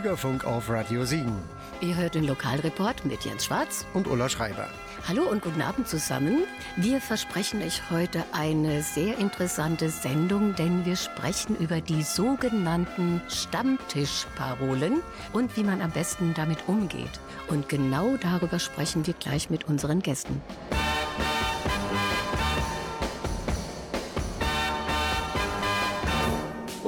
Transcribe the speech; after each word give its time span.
Bürgerfunk 0.00 0.46
auf 0.46 0.70
Radio 0.70 1.04
Siegen. 1.04 1.36
Ihr 1.82 1.94
hört 1.94 2.14
den 2.14 2.24
Lokalreport 2.24 3.04
mit 3.04 3.22
Jens 3.26 3.44
Schwarz 3.44 3.84
und 3.92 4.06
Ulla 4.06 4.30
Schreiber. 4.30 4.66
Hallo 5.06 5.24
und 5.24 5.42
guten 5.42 5.60
Abend 5.60 5.88
zusammen. 5.88 6.44
Wir 6.76 7.02
versprechen 7.02 7.62
euch 7.62 7.82
heute 7.90 8.24
eine 8.32 8.82
sehr 8.82 9.18
interessante 9.18 9.90
Sendung, 9.90 10.54
denn 10.54 10.86
wir 10.86 10.96
sprechen 10.96 11.54
über 11.56 11.82
die 11.82 12.02
sogenannten 12.02 13.20
Stammtischparolen 13.28 15.02
und 15.34 15.54
wie 15.58 15.64
man 15.64 15.82
am 15.82 15.90
besten 15.90 16.32
damit 16.32 16.66
umgeht. 16.66 17.20
Und 17.48 17.68
genau 17.68 18.16
darüber 18.16 18.58
sprechen 18.58 19.06
wir 19.06 19.14
gleich 19.14 19.50
mit 19.50 19.68
unseren 19.68 20.00
Gästen. 20.00 20.40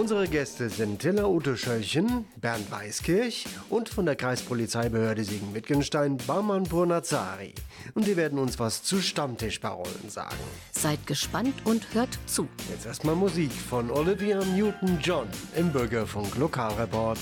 Unsere 0.02 0.26
Gäste 0.26 0.68
sind 0.68 0.98
Tilla 0.98 1.26
Ute 1.26 1.56
Schöllchen, 1.56 2.24
Bernd 2.40 2.72
Weiskirch 2.72 3.46
und 3.70 3.88
von 3.88 4.04
der 4.04 4.16
Kreispolizeibehörde 4.16 5.22
Siegen-Wittgenstein 5.22 6.16
Barman 6.16 6.64
Purnazari. 6.64 7.54
Und 7.94 8.08
die 8.08 8.16
werden 8.16 8.40
uns 8.40 8.58
was 8.58 8.82
zu 8.82 9.00
Stammtischparolen 9.00 10.08
sagen. 10.08 10.34
Seid 10.72 11.06
gespannt 11.06 11.54
und 11.64 11.94
hört 11.94 12.18
zu. 12.26 12.48
Jetzt 12.68 12.84
erstmal 12.84 13.14
Musik 13.14 13.52
von 13.52 13.92
Olivia 13.92 14.40
Newton-John 14.44 15.28
im 15.54 15.70
Bürgerfunk 15.70 16.36
Lokalreport. 16.36 17.20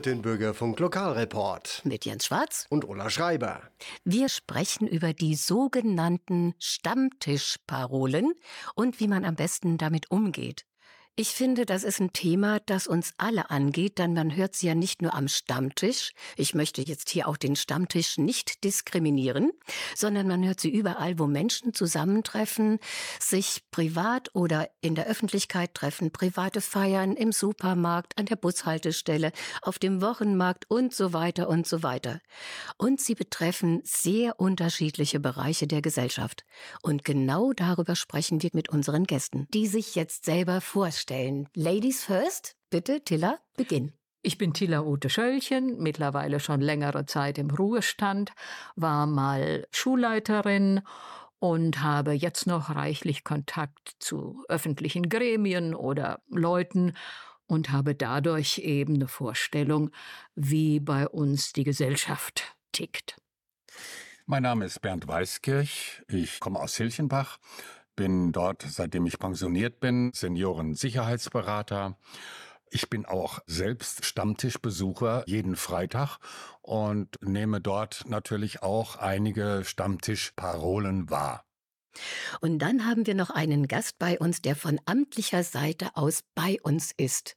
Hört 0.00 0.06
den 0.06 0.22
Bürgerfunk 0.22 0.80
Lokalreport. 0.80 1.82
Mit 1.84 2.06
Jens 2.06 2.24
Schwarz 2.24 2.64
und 2.70 2.86
Ulla 2.86 3.10
Schreiber. 3.10 3.60
Wir 4.02 4.30
sprechen 4.30 4.88
über 4.88 5.12
die 5.12 5.34
sogenannten 5.34 6.54
Stammtischparolen 6.58 8.32
und 8.74 8.98
wie 8.98 9.08
man 9.08 9.26
am 9.26 9.34
besten 9.34 9.76
damit 9.76 10.10
umgeht. 10.10 10.64
Ich 11.16 11.30
finde, 11.30 11.66
das 11.66 11.82
ist 11.82 12.00
ein 12.00 12.12
Thema, 12.12 12.60
das 12.60 12.86
uns 12.86 13.12
alle 13.18 13.50
angeht, 13.50 13.98
denn 13.98 14.14
man 14.14 14.34
hört 14.34 14.54
sie 14.54 14.68
ja 14.68 14.74
nicht 14.74 15.02
nur 15.02 15.12
am 15.12 15.28
Stammtisch. 15.28 16.12
Ich 16.36 16.54
möchte 16.54 16.80
jetzt 16.80 17.10
hier 17.10 17.28
auch 17.28 17.36
den 17.36 17.56
Stammtisch 17.56 18.16
nicht 18.16 18.64
diskriminieren, 18.64 19.50
sondern 19.94 20.28
man 20.28 20.44
hört 20.46 20.60
sie 20.60 20.70
überall, 20.70 21.18
wo 21.18 21.26
Menschen 21.26 21.74
zusammentreffen, 21.74 22.78
sich 23.18 23.62
privat 23.70 24.34
oder 24.34 24.70
in 24.80 24.94
der 24.94 25.08
Öffentlichkeit 25.08 25.74
treffen, 25.74 26.10
private 26.12 26.60
Feiern 26.60 27.16
im 27.16 27.32
Supermarkt, 27.32 28.16
an 28.16 28.26
der 28.26 28.36
Bushaltestelle, 28.36 29.32
auf 29.62 29.78
dem 29.78 30.00
Wochenmarkt 30.00 30.70
und 30.70 30.94
so 30.94 31.12
weiter 31.12 31.48
und 31.48 31.66
so 31.66 31.82
weiter. 31.82 32.20
Und 32.78 33.00
sie 33.00 33.16
betreffen 33.16 33.82
sehr 33.84 34.40
unterschiedliche 34.40 35.20
Bereiche 35.20 35.66
der 35.66 35.82
Gesellschaft. 35.82 36.44
Und 36.82 37.04
genau 37.04 37.52
darüber 37.52 37.96
sprechen 37.96 38.42
wir 38.42 38.50
mit 38.54 38.70
unseren 38.70 39.04
Gästen, 39.04 39.48
die 39.52 39.66
sich 39.66 39.96
jetzt 39.96 40.24
selber 40.24 40.60
vorstellen 40.60 40.99
vorstellen. 41.00 41.48
Ladies 41.54 42.04
first, 42.04 42.56
bitte, 42.68 43.02
Tilla, 43.02 43.38
beginn. 43.56 43.92
Ich 44.22 44.36
bin 44.36 44.52
Tilla 44.52 44.82
Ute 44.82 45.08
Schöllchen, 45.08 45.78
mittlerweile 45.78 46.40
schon 46.40 46.60
längere 46.60 47.06
Zeit 47.06 47.38
im 47.38 47.48
Ruhestand, 47.48 48.32
war 48.76 49.06
mal 49.06 49.66
Schulleiterin 49.70 50.82
und 51.38 51.82
habe 51.82 52.12
jetzt 52.12 52.46
noch 52.46 52.68
reichlich 52.68 53.24
Kontakt 53.24 53.96
zu 53.98 54.44
öffentlichen 54.50 55.08
Gremien 55.08 55.74
oder 55.74 56.20
Leuten 56.28 56.92
und 57.46 57.72
habe 57.72 57.94
dadurch 57.94 58.58
eben 58.58 58.96
eine 58.96 59.08
Vorstellung, 59.08 59.90
wie 60.34 60.80
bei 60.80 61.08
uns 61.08 61.54
die 61.54 61.64
Gesellschaft 61.64 62.54
tickt. 62.72 63.16
Mein 64.26 64.42
Name 64.42 64.66
ist 64.66 64.82
Bernd 64.82 65.08
Weißkirch, 65.08 66.02
ich 66.08 66.40
komme 66.40 66.60
aus 66.60 66.76
Hilchenbach 66.76 67.38
bin 68.00 68.32
dort, 68.32 68.64
seitdem 68.66 69.04
ich 69.04 69.18
pensioniert 69.18 69.78
bin, 69.78 70.10
Seniorensicherheitsberater. 70.14 71.98
Ich 72.70 72.88
bin 72.88 73.04
auch 73.04 73.40
selbst 73.46 74.06
Stammtischbesucher 74.06 75.22
jeden 75.26 75.54
Freitag 75.54 76.16
und 76.62 77.18
nehme 77.20 77.60
dort 77.60 78.04
natürlich 78.08 78.62
auch 78.62 78.96
einige 78.96 79.64
Stammtischparolen 79.66 81.10
wahr. 81.10 81.44
Und 82.40 82.60
dann 82.60 82.86
haben 82.86 83.06
wir 83.06 83.14
noch 83.14 83.28
einen 83.28 83.68
Gast 83.68 83.98
bei 83.98 84.18
uns, 84.18 84.40
der 84.40 84.56
von 84.56 84.80
amtlicher 84.86 85.44
Seite 85.44 85.90
aus 85.94 86.22
bei 86.34 86.56
uns 86.62 86.92
ist. 86.96 87.36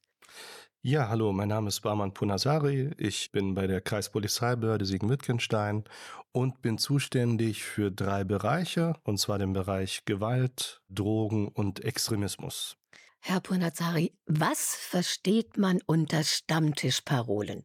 Ja, 0.85 1.07
hallo, 1.07 1.31
mein 1.31 1.47
Name 1.47 1.69
ist 1.69 1.79
Barman 1.79 2.13
Punasari. 2.13 2.91
Ich 2.97 3.31
bin 3.31 3.53
bei 3.53 3.67
der 3.67 3.79
Kreispolizeibehörde 3.79 4.83
Siegen-Wittgenstein 4.83 5.85
und 6.33 6.61
bin 6.61 6.77
zuständig 6.77 7.63
für 7.63 7.89
drei 7.89 8.25
Bereiche, 8.25 8.97
und 9.05 9.17
zwar 9.17 9.39
den 9.39 9.53
Bereich 9.53 10.03
Gewalt, 10.03 10.81
Drogen 10.89 11.47
und 11.47 11.85
Extremismus. 11.85 12.75
Herr 13.21 13.39
Punazari, 13.39 14.11
was 14.25 14.75
versteht 14.75 15.57
man 15.57 15.79
unter 15.85 16.21
Stammtischparolen? 16.21 17.63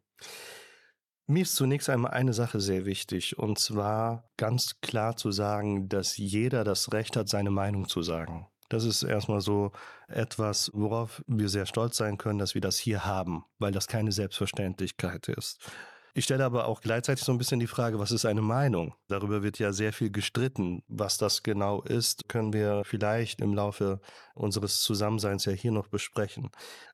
Mir 1.26 1.42
ist 1.42 1.56
zunächst 1.56 1.90
einmal 1.90 2.12
eine 2.12 2.32
Sache 2.32 2.60
sehr 2.60 2.84
wichtig, 2.84 3.36
und 3.36 3.58
zwar 3.58 4.30
ganz 4.36 4.80
klar 4.80 5.16
zu 5.16 5.32
sagen, 5.32 5.88
dass 5.88 6.18
jeder 6.18 6.62
das 6.62 6.92
Recht 6.92 7.16
hat, 7.16 7.28
seine 7.28 7.50
Meinung 7.50 7.88
zu 7.88 8.00
sagen. 8.00 8.46
Das 8.68 8.84
ist 8.84 9.02
erstmal 9.02 9.40
so 9.40 9.72
etwas, 10.08 10.70
worauf 10.74 11.22
wir 11.26 11.48
sehr 11.48 11.66
stolz 11.66 11.96
sein 11.96 12.18
können, 12.18 12.38
dass 12.38 12.54
wir 12.54 12.60
das 12.60 12.78
hier 12.78 13.04
haben, 13.04 13.44
weil 13.58 13.72
das 13.72 13.86
keine 13.86 14.12
Selbstverständlichkeit 14.12 15.28
ist. 15.28 15.58
Ich 16.18 16.24
stelle 16.24 16.44
aber 16.44 16.66
auch 16.66 16.80
gleichzeitig 16.80 17.24
so 17.24 17.30
ein 17.30 17.38
bisschen 17.38 17.60
die 17.60 17.68
Frage, 17.68 18.00
was 18.00 18.10
ist 18.10 18.24
eine 18.24 18.42
Meinung? 18.42 18.92
Darüber 19.06 19.44
wird 19.44 19.60
ja 19.60 19.72
sehr 19.72 19.92
viel 19.92 20.10
gestritten. 20.10 20.82
Was 20.88 21.16
das 21.16 21.44
genau 21.44 21.80
ist, 21.82 22.28
können 22.28 22.52
wir 22.52 22.82
vielleicht 22.84 23.40
im 23.40 23.54
Laufe 23.54 24.00
unseres 24.34 24.80
Zusammenseins 24.80 25.44
ja 25.44 25.52
hier 25.52 25.70
noch 25.70 25.86
besprechen. 25.86 26.50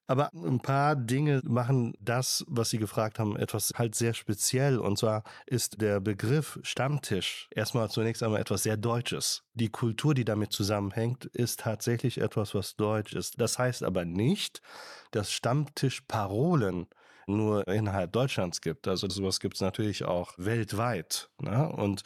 Aber 0.07 0.29
ein 0.35 0.61
paar 0.61 0.95
Dinge 0.95 1.41
machen 1.43 1.95
das, 2.01 2.45
was 2.49 2.69
Sie 2.69 2.77
gefragt 2.77 3.19
haben, 3.19 3.35
etwas 3.35 3.73
halt 3.75 3.95
sehr 3.95 4.13
speziell. 4.13 4.79
Und 4.79 4.99
zwar 4.99 5.23
ist 5.47 5.81
der 5.81 6.01
Begriff 6.01 6.61
Stammtisch 6.63 7.49
erstmal 7.51 7.89
zunächst 7.89 8.23
einmal 8.23 8.43
etwas 8.43 8.65
sehr 8.65 8.77
Deutsches. 8.77 9.43
Die 9.55 9.71
Kultur, 9.71 10.13
die 10.13 10.27
damit 10.27 10.53
zusammenhängt, 10.53 11.25
ist 11.25 11.61
tatsächlich 11.61 12.21
etwas, 12.21 12.55
was 12.55 12.77
deutsch 12.77 13.15
ist. 13.15 13.41
Das 13.41 13.59
heißt 13.59 13.85
aber 13.85 14.05
nicht, 14.05 14.61
dass 15.13 15.33
Stammtischparolen 15.33 16.89
nur 17.27 17.67
innerhalb 17.69 18.13
Deutschlands 18.13 18.61
gibt. 18.61 18.89
Also 18.89 19.09
sowas 19.09 19.41
gibt 19.41 19.57
es 19.57 19.61
natürlich 19.61 20.05
auch 20.05 20.35
weltweit. 20.37 21.31
Ne? 21.41 21.69
Und 21.69 22.03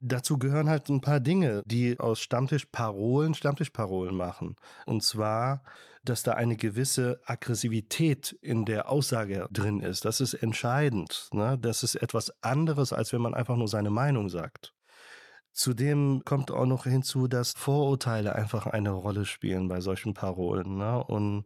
dazu 0.00 0.38
gehören 0.38 0.68
halt 0.68 0.88
ein 0.88 1.00
paar 1.00 1.20
Dinge, 1.20 1.62
die 1.66 1.98
aus 1.98 2.20
Stammtischparolen 2.20 3.34
Stammtischparolen 3.34 4.14
machen. 4.14 4.56
Und 4.86 5.02
zwar, 5.02 5.62
dass 6.04 6.22
da 6.22 6.32
eine 6.32 6.56
gewisse 6.56 7.20
Aggressivität 7.26 8.32
in 8.40 8.64
der 8.64 8.88
Aussage 8.88 9.46
drin 9.50 9.80
ist. 9.80 10.04
Das 10.04 10.20
ist 10.20 10.34
entscheidend. 10.34 11.28
Ne? 11.32 11.58
Das 11.60 11.82
ist 11.82 11.96
etwas 11.96 12.32
anderes, 12.42 12.92
als 12.92 13.12
wenn 13.12 13.20
man 13.20 13.34
einfach 13.34 13.56
nur 13.56 13.68
seine 13.68 13.90
Meinung 13.90 14.28
sagt. 14.28 14.74
Zudem 15.52 16.22
kommt 16.24 16.50
auch 16.50 16.64
noch 16.64 16.84
hinzu, 16.84 17.26
dass 17.26 17.52
Vorurteile 17.56 18.34
einfach 18.34 18.66
eine 18.66 18.90
Rolle 18.90 19.26
spielen 19.26 19.68
bei 19.68 19.80
solchen 19.80 20.14
Parolen. 20.14 20.78
Ne? 20.78 21.02
Und 21.04 21.44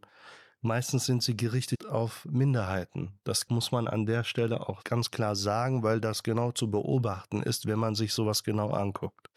Meistens 0.65 1.05
sind 1.05 1.21
sie 1.21 1.37
gerichtet 1.37 1.85
auf 1.85 2.25
Minderheiten. 2.25 3.19
Das 3.23 3.49
muss 3.49 3.71
man 3.71 3.87
an 3.87 4.07
der 4.07 4.23
Stelle 4.23 4.67
auch 4.67 4.83
ganz 4.83 5.11
klar 5.11 5.35
sagen, 5.35 5.83
weil 5.83 6.01
das 6.01 6.23
genau 6.23 6.53
zu 6.53 6.71
beobachten 6.71 7.43
ist, 7.43 7.67
wenn 7.67 7.77
man 7.77 7.93
sich 7.93 8.13
sowas 8.13 8.43
genau 8.43 8.71
anguckt. 8.71 9.29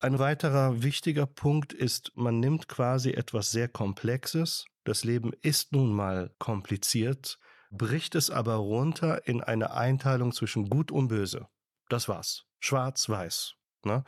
Ein 0.00 0.18
weiterer 0.18 0.82
wichtiger 0.82 1.26
Punkt 1.26 1.74
ist, 1.74 2.12
man 2.14 2.40
nimmt 2.40 2.68
quasi 2.68 3.10
etwas 3.10 3.50
sehr 3.50 3.68
Komplexes. 3.68 4.64
Das 4.84 5.04
Leben 5.04 5.32
ist 5.42 5.72
nun 5.72 5.92
mal 5.92 6.34
kompliziert, 6.38 7.38
bricht 7.70 8.14
es 8.14 8.30
aber 8.30 8.54
runter 8.54 9.28
in 9.28 9.42
eine 9.42 9.72
Einteilung 9.72 10.32
zwischen 10.32 10.70
Gut 10.70 10.90
und 10.90 11.08
Böse. 11.08 11.48
Das 11.90 12.08
war's. 12.08 12.46
Schwarz-Weiß. 12.60 13.56
Ne? 13.84 14.04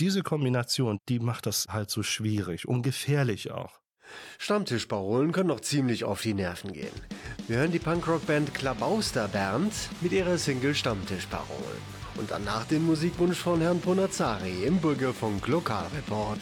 Diese 0.00 0.24
Kombination, 0.24 0.98
die 1.08 1.20
macht 1.20 1.46
das 1.46 1.68
halt 1.68 1.88
so 1.88 2.02
schwierig 2.02 2.66
und 2.66 2.82
gefährlich 2.82 3.52
auch. 3.52 3.83
Stammtischparolen 4.38 5.32
können 5.32 5.48
noch 5.48 5.60
ziemlich 5.60 6.04
auf 6.04 6.20
die 6.20 6.34
Nerven 6.34 6.72
gehen. 6.72 6.94
Wir 7.48 7.58
hören 7.58 7.72
die 7.72 7.78
Punkrock-Band 7.78 8.54
Klabauster 8.54 9.28
Bernd 9.28 9.72
mit 10.00 10.12
ihrer 10.12 10.38
Single 10.38 10.74
Stammtischparolen. 10.74 11.94
Und 12.16 12.30
danach 12.30 12.64
den 12.64 12.84
Musikwunsch 12.84 13.38
von 13.38 13.60
Herrn 13.60 13.80
Ponazzari 13.80 14.64
im 14.64 14.78
Bürgerfunk 14.78 15.46
Lokalreport. 15.48 16.40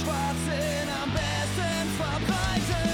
Schwachsinn 0.00 0.88
am 1.02 1.10
besten 1.12 1.86
verbreiten. 1.98 2.93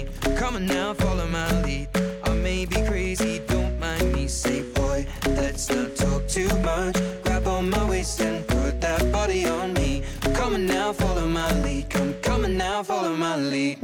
Come 0.41 0.55
on 0.55 0.65
now, 0.65 0.95
follow 0.95 1.27
my 1.27 1.61
lead. 1.61 1.87
I 2.23 2.33
may 2.33 2.65
be 2.65 2.81
crazy, 2.87 3.43
don't 3.45 3.79
mind 3.79 4.11
me. 4.11 4.27
Say, 4.27 4.63
boy, 4.63 5.05
let's 5.27 5.69
not 5.69 5.95
talk 5.95 6.27
too 6.27 6.49
much. 6.61 6.95
Grab 7.21 7.45
on 7.45 7.69
my 7.69 7.87
waist 7.87 8.19
and 8.21 8.47
put 8.47 8.81
that 8.81 9.11
body 9.11 9.45
on 9.45 9.73
me. 9.73 10.01
Come 10.33 10.55
on 10.55 10.65
now, 10.65 10.93
follow 10.93 11.27
my 11.27 11.53
lead. 11.61 11.91
Come, 11.91 12.15
come 12.23 12.45
on 12.45 12.57
now, 12.57 12.81
follow 12.81 13.15
my 13.15 13.35
lead. 13.35 13.83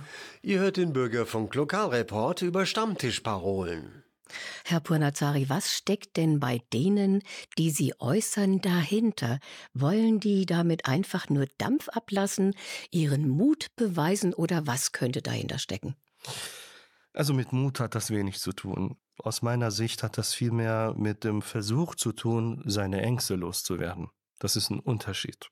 Ihr 0.43 0.59
hört 0.59 0.77
den 0.77 0.91
Bürgerfunk 0.91 1.53
Lokalreport 1.53 2.41
über 2.41 2.65
Stammtischparolen. 2.65 4.03
Herr 4.65 4.79
Purnazari, 4.79 5.49
was 5.49 5.71
steckt 5.71 6.17
denn 6.17 6.39
bei 6.39 6.61
denen, 6.73 7.21
die 7.59 7.69
Sie 7.69 7.93
äußern, 7.99 8.59
dahinter? 8.59 9.39
Wollen 9.75 10.19
die 10.19 10.47
damit 10.47 10.87
einfach 10.87 11.29
nur 11.29 11.45
Dampf 11.59 11.89
ablassen, 11.89 12.55
ihren 12.89 13.29
Mut 13.29 13.67
beweisen 13.75 14.33
oder 14.33 14.65
was 14.65 14.93
könnte 14.93 15.21
dahinter 15.21 15.59
stecken? 15.59 15.95
Also 17.13 17.35
mit 17.35 17.53
Mut 17.53 17.79
hat 17.79 17.93
das 17.93 18.09
wenig 18.09 18.39
zu 18.39 18.51
tun. 18.51 18.97
Aus 19.19 19.43
meiner 19.43 19.69
Sicht 19.69 20.01
hat 20.01 20.17
das 20.17 20.33
vielmehr 20.33 20.95
mit 20.97 21.23
dem 21.23 21.43
Versuch 21.43 21.93
zu 21.93 22.13
tun, 22.13 22.63
seine 22.65 23.01
Ängste 23.01 23.35
loszuwerden. 23.35 24.09
Das 24.39 24.55
ist 24.55 24.71
ein 24.71 24.79
Unterschied. 24.79 25.51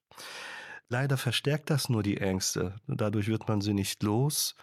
Leider 0.88 1.18
verstärkt 1.18 1.70
das 1.70 1.90
nur 1.90 2.02
die 2.02 2.18
Ängste. 2.18 2.78
Dadurch 2.88 3.28
wird 3.28 3.48
man 3.48 3.62
sie 3.62 3.76
nicht 3.76 4.02
los, 4.02 4.56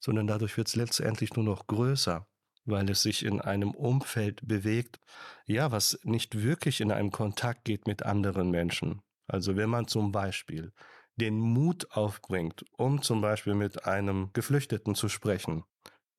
sondern 0.00 0.26
dadurch 0.26 0.56
wird 0.56 0.68
es 0.68 0.76
letztendlich 0.76 1.34
nur 1.34 1.44
noch 1.44 1.66
größer, 1.66 2.26
weil 2.64 2.88
es 2.90 3.02
sich 3.02 3.24
in 3.24 3.40
einem 3.40 3.72
Umfeld 3.72 4.46
bewegt, 4.46 4.98
ja, 5.46 5.72
was 5.72 5.98
nicht 6.02 6.42
wirklich 6.42 6.80
in 6.80 6.92
einem 6.92 7.10
Kontakt 7.10 7.64
geht 7.64 7.86
mit 7.86 8.02
anderen 8.04 8.50
Menschen. 8.50 9.02
Also 9.26 9.56
wenn 9.56 9.70
man 9.70 9.88
zum 9.88 10.12
Beispiel 10.12 10.72
den 11.16 11.38
Mut 11.38 11.90
aufbringt, 11.90 12.64
um 12.76 13.02
zum 13.02 13.20
Beispiel 13.20 13.54
mit 13.54 13.84
einem 13.84 14.30
Geflüchteten 14.32 14.94
zu 14.94 15.08
sprechen, 15.08 15.64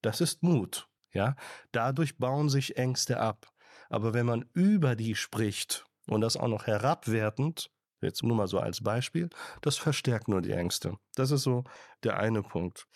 das 0.01 0.21
ist 0.21 0.43
Mut, 0.43 0.87
ja. 1.13 1.35
Dadurch 1.71 2.17
bauen 2.17 2.49
sich 2.49 2.77
Ängste 2.77 3.19
ab. 3.19 3.47
Aber 3.89 4.13
wenn 4.13 4.25
man 4.25 4.49
über 4.53 4.95
die 4.95 5.15
spricht 5.15 5.85
und 6.07 6.21
das 6.21 6.37
auch 6.37 6.47
noch 6.47 6.67
herabwertend, 6.67 7.71
jetzt 8.01 8.23
nur 8.23 8.35
mal 8.35 8.47
so 8.47 8.59
als 8.59 8.83
Beispiel, 8.83 9.29
das 9.61 9.77
verstärkt 9.77 10.27
nur 10.27 10.41
die 10.41 10.51
Ängste. 10.51 10.97
Das 11.15 11.31
ist 11.31 11.43
so 11.43 11.63
der 12.03 12.17
eine 12.19 12.43
Punkt. 12.43 12.87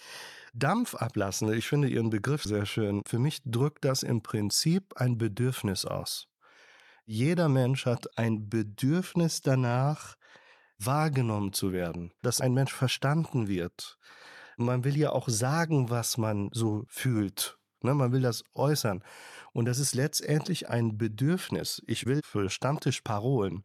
Dampf 0.53 0.93
ablassen, 0.93 1.51
ich 1.51 1.67
finde 1.67 1.88
Ihren 1.88 2.12
Begriff 2.12 2.43
sehr 2.43 2.67
schön. 2.67 3.01
Für 3.07 3.17
mich 3.17 3.41
drückt 3.43 3.83
das 3.86 4.03
im 4.03 4.22
Prinzip 4.22 4.93
ein 4.95 5.17
Bedürfnis 5.17 5.83
aus. 5.83 6.27
Jeder 7.05 7.50
Mensch 7.50 7.88
hat 7.88 8.17
ein 8.17 8.50
Bedürfnis 8.50 9.41
danach, 9.41 10.15
wahrgenommen 10.77 11.53
zu 11.53 11.72
werden, 11.72 12.12
dass 12.22 12.39
ein 12.39 12.53
Mensch 12.53 12.74
verstanden 12.74 13.48
wird. 13.48 13.98
Man 14.57 14.83
will 14.83 14.95
ja 14.95 15.12
auch 15.12 15.27
sagen, 15.27 15.89
was 15.89 16.17
man 16.17 16.50
so 16.51 16.83
fühlt. 16.88 17.57
Ne, 17.81 17.93
man 17.93 18.12
will 18.12 18.22
das 18.22 18.43
äußern. 18.53 19.03
Und 19.51 19.65
das 19.65 19.79
ist 19.79 19.95
letztendlich 19.95 20.69
ein 20.69 20.98
Bedürfnis. 20.98 21.81
Ich 21.88 22.05
will 22.05 22.22
für 22.24 22.50
Stammtischparolen 22.50 23.63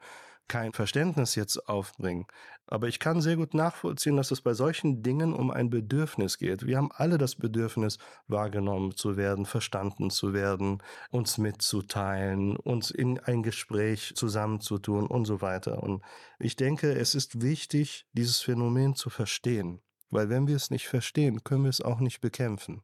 kein 0.49 0.73
Verständnis 0.73 1.35
jetzt 1.35 1.69
aufbringen. 1.69 2.27
Aber 2.67 2.89
ich 2.89 2.99
kann 2.99 3.23
sehr 3.23 3.37
gut 3.37 3.55
nachvollziehen, 3.55 4.17
dass 4.17 4.31
es 4.31 4.43
bei 4.43 4.53
solchen 4.53 5.03
Dingen 5.03 5.33
um 5.33 5.51
ein 5.51 5.71
Bedürfnis 5.71 6.37
geht. 6.37 6.67
Wir 6.67 6.77
haben 6.77 6.91
alle 6.93 7.17
das 7.17 7.37
Bedürfnis, 7.37 7.99
wahrgenommen 8.27 8.95
zu 8.95 9.17
werden, 9.17 9.47
verstanden 9.47 10.11
zu 10.11 10.35
werden, 10.35 10.83
uns 11.11 11.39
mitzuteilen, 11.39 12.57
uns 12.57 12.91
in 12.91 13.19
ein 13.21 13.43
Gespräch 13.43 14.13
zusammenzutun 14.15 15.07
und 15.07 15.25
so 15.25 15.41
weiter. 15.41 15.83
Und 15.83 16.03
ich 16.39 16.57
denke, 16.57 16.93
es 16.93 17.15
ist 17.15 17.41
wichtig, 17.41 18.07
dieses 18.13 18.41
Phänomen 18.41 18.95
zu 18.95 19.09
verstehen. 19.09 19.81
Weil 20.11 20.29
wenn 20.29 20.47
wir 20.47 20.57
es 20.57 20.71
nicht 20.71 20.89
verstehen, 20.89 21.45
können 21.45 21.65
wir 21.65 21.71
es 21.71 21.81
auch 21.81 22.01
nicht 22.01 22.21
bekämpfen. 22.21 22.83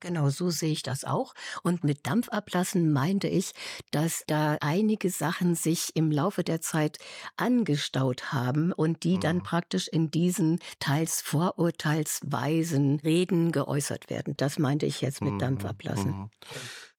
Genau, 0.00 0.28
so 0.28 0.50
sehe 0.50 0.72
ich 0.72 0.82
das 0.82 1.04
auch. 1.04 1.34
Und 1.62 1.82
mit 1.82 2.06
Dampf 2.06 2.28
ablassen 2.28 2.92
meinte 2.92 3.26
ich, 3.28 3.52
dass 3.90 4.24
da 4.26 4.58
einige 4.60 5.08
Sachen 5.08 5.54
sich 5.54 5.92
im 5.94 6.10
Laufe 6.12 6.44
der 6.44 6.60
Zeit 6.60 6.98
angestaut 7.36 8.32
haben 8.32 8.72
und 8.72 9.02
die 9.04 9.18
dann 9.18 9.40
Mhm. 9.40 9.42
praktisch 9.42 9.88
in 9.88 10.10
diesen 10.10 10.58
teils 10.78 11.22
vorurteilsweisen 11.22 13.00
Reden 13.00 13.50
geäußert 13.52 14.10
werden. 14.10 14.34
Das 14.36 14.58
meinte 14.58 14.84
ich 14.84 15.00
jetzt 15.00 15.24
mit 15.24 15.40
Dampf 15.40 15.64
Mhm, 15.64 15.64
ablassen. 15.64 16.18
mhm. 16.20 16.30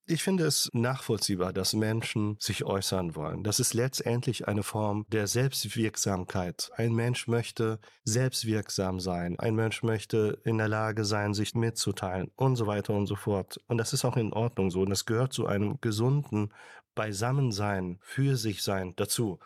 Ich 0.07 0.21
finde 0.21 0.45
es 0.45 0.69
nachvollziehbar, 0.71 1.51
dass 1.51 1.73
Menschen 1.73 2.37
sich 2.39 2.63
äußern 2.63 3.15
wollen. 3.15 3.43
Das 3.43 3.59
ist 3.59 3.73
letztendlich 3.73 4.47
eine 4.47 4.61
Form 4.61 5.07
der 5.09 5.25
Selbstwirksamkeit. 5.25 6.69
Ein 6.75 6.93
Mensch 6.93 7.27
möchte 7.27 7.79
selbstwirksam 8.03 8.99
sein. 8.99 9.39
Ein 9.39 9.55
Mensch 9.55 9.81
möchte 9.81 10.39
in 10.43 10.59
der 10.59 10.67
Lage 10.67 11.05
sein, 11.05 11.33
sich 11.33 11.55
mitzuteilen 11.55 12.29
und 12.35 12.55
so 12.55 12.67
weiter 12.67 12.93
und 12.93 13.07
so 13.07 13.15
fort. 13.15 13.59
Und 13.67 13.79
das 13.79 13.93
ist 13.93 14.05
auch 14.05 14.15
in 14.15 14.31
Ordnung 14.31 14.69
so. 14.69 14.81
Und 14.81 14.91
das 14.91 15.05
gehört 15.05 15.33
zu 15.33 15.47
einem 15.47 15.81
gesunden 15.81 16.53
Beisammensein, 16.93 17.97
für 18.01 18.37
sich 18.37 18.61
sein 18.61 18.93
dazu. 18.97 19.39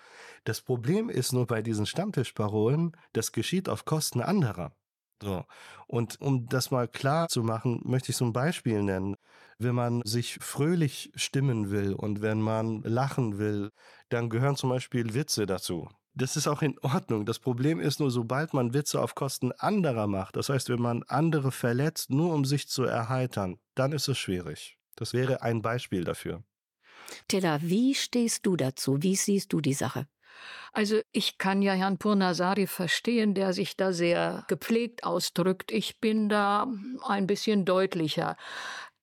Das 0.43 0.60
Problem 0.60 1.10
ist 1.10 1.32
nur 1.32 1.48
bei 1.48 1.62
diesen 1.62 1.86
Stammtischparolen, 1.86 2.98
das 3.13 3.32
geschieht 3.32 3.69
auf 3.69 3.86
Kosten 3.86 4.19
anderer. 4.19 4.74
So. 5.21 5.45
Und 5.88 6.19
um 6.21 6.47
das 6.47 6.71
mal 6.71 6.88
klar 6.88 7.27
zu 7.27 7.43
machen, 7.43 7.82
möchte 7.84 8.12
ich 8.12 8.17
so 8.17 8.25
ein 8.25 8.34
Beispiel 8.34 8.82
nennen. 8.84 9.15
Wenn 9.58 9.75
man 9.75 10.01
sich 10.05 10.38
fröhlich 10.39 11.12
stimmen 11.15 11.71
will 11.71 11.93
und 11.93 12.21
wenn 12.21 12.41
man 12.41 12.82
lachen 12.84 13.38
will, 13.38 13.71
dann 14.10 14.29
gehören 14.29 14.55
zum 14.55 14.69
Beispiel 14.69 15.13
Witze 15.13 15.45
dazu. 15.45 15.89
Das 16.15 16.36
ist 16.36 16.47
auch 16.47 16.62
in 16.62 16.77
Ordnung. 16.79 17.25
Das 17.25 17.39
Problem 17.39 17.79
ist 17.79 17.99
nur, 17.99 18.12
sobald 18.12 18.53
man 18.53 18.73
Witze 18.73 19.01
auf 19.01 19.15
Kosten 19.15 19.51
anderer 19.53 20.08
macht, 20.08 20.36
das 20.36 20.49
heißt, 20.49 20.69
wenn 20.69 20.82
man 20.82 21.03
andere 21.03 21.51
verletzt, 21.51 22.10
nur 22.10 22.34
um 22.34 22.45
sich 22.45 22.67
zu 22.67 22.84
erheitern, 22.84 23.60
dann 23.75 23.91
ist 23.91 24.08
es 24.08 24.17
schwierig. 24.17 24.77
Das 24.95 25.13
wäre 25.13 25.41
ein 25.41 25.62
Beispiel 25.62 26.03
dafür. 26.03 26.43
Tilla, 27.27 27.60
wie 27.62 27.95
stehst 27.95 28.45
du 28.45 28.55
dazu? 28.55 29.01
Wie 29.01 29.15
siehst 29.15 29.53
du 29.53 29.62
die 29.62 29.73
Sache? 29.73 30.08
Also 30.72 31.02
ich 31.12 31.38
kann 31.38 31.62
ja 31.62 31.74
Herrn 31.74 31.98
Purnasari 31.98 32.68
verstehen, 32.68 33.34
der 33.34 33.54
sich 33.54 33.76
da 33.76 33.92
sehr 33.92 34.46
gepflegt 34.48 35.04
ausdrückt. 35.04 35.72
Ich 35.72 36.00
bin 36.00 36.30
da 36.30 36.68
ein 37.08 37.28
bisschen 37.28 37.65
deutlicher. 37.65 38.38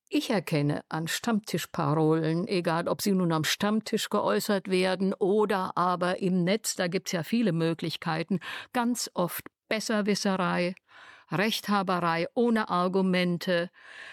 Ich 0.09 0.31
erkenne 0.31 0.83
an 0.89 1.09
Stammtischparolen, 1.09 2.47
egal 2.47 2.87
ob 2.87 3.03
sie 3.03 3.11
nun 3.11 3.33
am 3.33 3.43
Stammtisch 3.43 4.09
geäußert 4.09 4.71
werden 4.71 5.12
oder 5.15 5.77
aber 5.77 6.21
im 6.21 6.45
Netz, 6.45 6.77
da 6.77 6.87
gibt's 6.87 7.11
ja 7.11 7.25
viele 7.25 7.53
Möglichkeiten, 7.53 8.39
ganz 8.73 9.11
oft 9.15 9.45
Besserwisserei, 9.69 10.77
Rechthaberei 11.33 12.29
ohne 12.35 12.69
Argumente, 12.69 13.71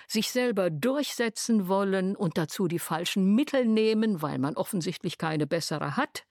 sich 0.07 0.31
selber 0.31 0.71
durchsetzen 0.71 1.67
wollen 1.67 2.15
und 2.15 2.39
dazu 2.39 2.67
die 2.67 2.79
falschen 2.79 3.35
Mittel 3.35 3.65
nehmen, 3.65 4.23
weil 4.23 4.39
man 4.39 4.55
offensichtlich 4.55 5.19
keine 5.19 5.45
bessere 5.45 5.95
hat. 5.95 6.25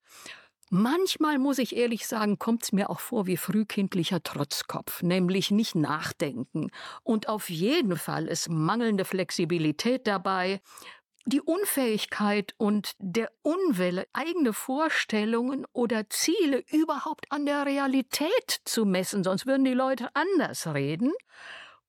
Manchmal 0.75 1.39
muss 1.39 1.59
ich 1.59 1.77
ehrlich 1.77 2.07
sagen, 2.07 2.39
kommt 2.39 2.63
es 2.63 2.73
mir 2.73 2.89
auch 2.89 2.99
vor 2.99 3.27
wie 3.27 3.37
frühkindlicher 3.37 4.23
Trotzkopf, 4.23 5.03
nämlich 5.03 5.51
nicht 5.51 5.75
nachdenken. 5.75 6.71
Und 7.03 7.29
auf 7.29 7.51
jeden 7.51 7.99
Fall 7.99 8.27
ist 8.27 8.49
mangelnde 8.49 9.05
Flexibilität 9.05 10.07
dabei, 10.07 10.63
die 11.27 11.43
Unfähigkeit 11.43 12.55
und 12.57 12.93
der 12.99 13.31
Unwille, 13.43 14.07
eigene 14.15 14.55
Vorstellungen 14.55 15.67
oder 15.75 16.09
Ziele 16.09 16.65
überhaupt 16.71 17.27
an 17.29 17.45
der 17.45 17.67
Realität 17.67 18.63
zu 18.65 18.87
messen, 18.87 19.25
sonst 19.25 19.45
würden 19.45 19.67
die 19.67 19.75
Leute 19.75 20.09
anders 20.15 20.67
reden. 20.69 21.13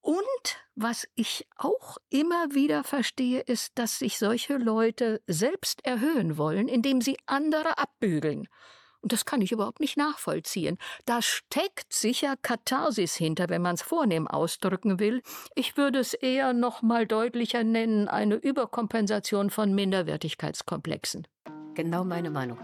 Und 0.04 0.58
was 0.76 1.08
ich 1.16 1.48
auch 1.56 1.98
immer 2.10 2.54
wieder 2.54 2.84
verstehe, 2.84 3.39
ist, 3.39 3.72
dass 3.76 4.00
sich 4.00 4.18
solche 4.18 4.58
Leute 4.58 5.22
selbst 5.28 5.86
erhöhen 5.86 6.38
wollen, 6.38 6.68
indem 6.68 7.00
sie 7.00 7.18
andere 7.26 7.78
abbügeln. 7.78 8.50
Und 9.00 9.13
das 9.13 9.24
kann 9.24 9.42
ich 9.42 9.54
überhaupt 9.54 9.80
nicht 9.80 9.96
nachvollziehen. 9.96 10.78
Da 11.06 11.22
steckt 11.22 11.94
sicher 11.94 12.36
Katharsis 12.42 13.16
hinter, 13.16 13.48
wenn 13.48 13.62
man 13.62 13.76
es 13.76 13.82
vornehm 13.82 14.28
ausdrücken 14.28 15.00
will. 15.00 15.22
Ich 15.56 15.78
würde 15.78 16.00
es 16.00 16.13
eher 16.13 16.52
noch 16.52 16.82
mal 16.82 17.08
deutlicher 17.08 17.63
nennen, 17.63 18.10
eine 18.10 18.36
Überkompensation 18.36 19.50
von 19.52 19.74
Minderwertigkeitskomplexen. 19.74 21.28
Genau 21.76 22.04
meine 22.04 22.30
Meinung. 22.30 22.58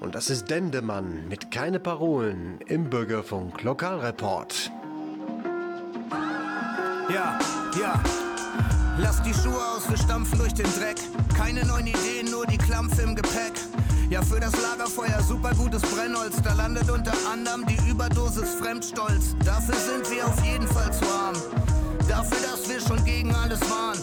Und 0.00 0.16
das 0.16 0.28
ist 0.28 0.50
Dendemann 0.50 1.28
mit 1.28 1.52
Keine 1.52 1.78
Parolen 1.78 2.60
im 2.66 2.90
Bürgerfunk 2.90 3.62
Lokalreport. 3.62 4.72
Ja, 7.12 7.38
ja. 7.80 8.00
Lass 8.98 9.20
die 9.22 9.34
Schuhe 9.34 9.60
aus, 9.74 9.88
wir 9.88 9.96
stampfen 9.96 10.38
durch 10.38 10.54
den 10.54 10.66
Dreck. 10.78 10.96
Keine 11.36 11.64
neuen 11.66 11.88
Ideen, 11.88 12.30
nur 12.30 12.46
die 12.46 12.58
Klampfe 12.58 13.02
im 13.02 13.16
Gepäck. 13.16 13.54
Ja, 14.10 14.22
für 14.22 14.38
das 14.38 14.52
Lagerfeuer 14.60 15.20
super 15.22 15.52
gutes 15.54 15.82
Brennholz. 15.82 16.40
Da 16.42 16.52
landet 16.52 16.88
unter 16.88 17.12
anderem 17.32 17.66
die 17.66 17.78
Überdosis 17.90 18.54
Fremdstolz. 18.54 19.34
Dafür 19.44 19.74
sind 19.74 20.08
wir 20.10 20.26
auf 20.26 20.44
jeden 20.44 20.68
Fall 20.68 20.92
zu 20.92 21.04
arm. 21.06 21.34
Dafür, 22.10 22.38
dass 22.40 22.68
wir 22.68 22.80
schon 22.80 23.04
gegen 23.04 23.32
alles 23.32 23.60
waren. 23.70 23.96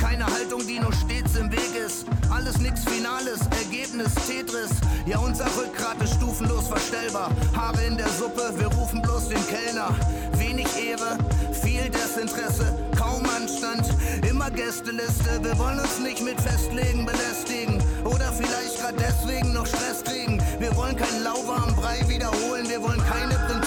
Keine 0.00 0.26
Haltung, 0.26 0.66
die 0.66 0.80
nur 0.80 0.92
stets 0.92 1.36
im 1.36 1.48
Weg 1.52 1.76
ist. 1.86 2.04
Alles 2.28 2.58
nix 2.58 2.82
Finales, 2.82 3.38
Ergebnis 3.62 4.12
Tetris. 4.26 4.70
Ja, 5.06 5.20
unser 5.20 5.46
Rückgrat 5.56 6.02
ist 6.02 6.14
stufenlos 6.14 6.66
verstellbar. 6.66 7.30
Haare 7.54 7.84
in 7.84 7.96
der 7.96 8.08
Suppe, 8.08 8.52
wir 8.56 8.66
rufen 8.66 9.00
bloß 9.00 9.28
den 9.28 9.46
Kellner. 9.46 9.94
Wenig 10.32 10.66
Ehre, 10.76 11.18
viel 11.52 11.88
Desinteresse, 11.88 12.74
kaum 12.98 13.22
Anstand. 13.36 13.94
Immer 14.28 14.50
Gästeliste, 14.50 15.38
wir 15.40 15.56
wollen 15.56 15.78
uns 15.78 16.00
nicht 16.00 16.24
mit 16.24 16.40
Festlegen 16.40 17.06
belästigen. 17.06 17.80
Oder 18.04 18.32
vielleicht 18.32 18.80
grad 18.80 18.94
deswegen 18.98 19.52
noch 19.52 19.66
Stress 19.66 20.02
kriegen. 20.02 20.42
Wir 20.58 20.74
wollen 20.74 20.96
keinen 20.96 21.22
lauwarmen 21.22 21.76
Brei 21.76 22.00
wiederholen, 22.08 22.68
wir 22.68 22.82
wollen 22.82 23.02
keine 23.06 23.34
Prinzipien, 23.46 23.65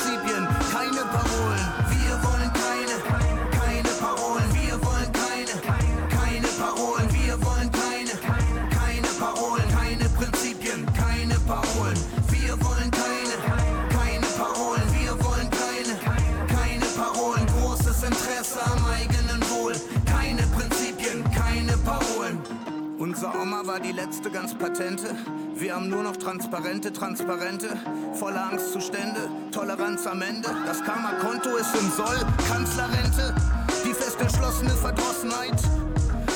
Unser 23.22 23.42
Oma 23.42 23.68
war 23.68 23.82
die 23.82 23.92
letzte 23.92 24.32
ganz 24.32 24.54
patente. 24.54 25.14
Wir 25.54 25.76
haben 25.76 25.90
nur 25.90 26.04
noch 26.04 26.16
transparente, 26.16 26.94
transparente, 26.94 27.68
voller 28.14 28.46
Angstzustände, 28.50 29.30
Toleranz 29.52 30.08
am 30.08 30.22
Ende. 30.22 30.48
Das 30.66 30.82
Karma-Konto 30.82 31.58
ist 31.58 31.76
im 31.76 31.92
Soll, 31.92 32.18
Kanzlerrente, 32.50 33.36
die 33.84 33.94
fest 33.94 34.22
entschlossene 34.22 34.70
Verdrossenheit. 34.70 35.60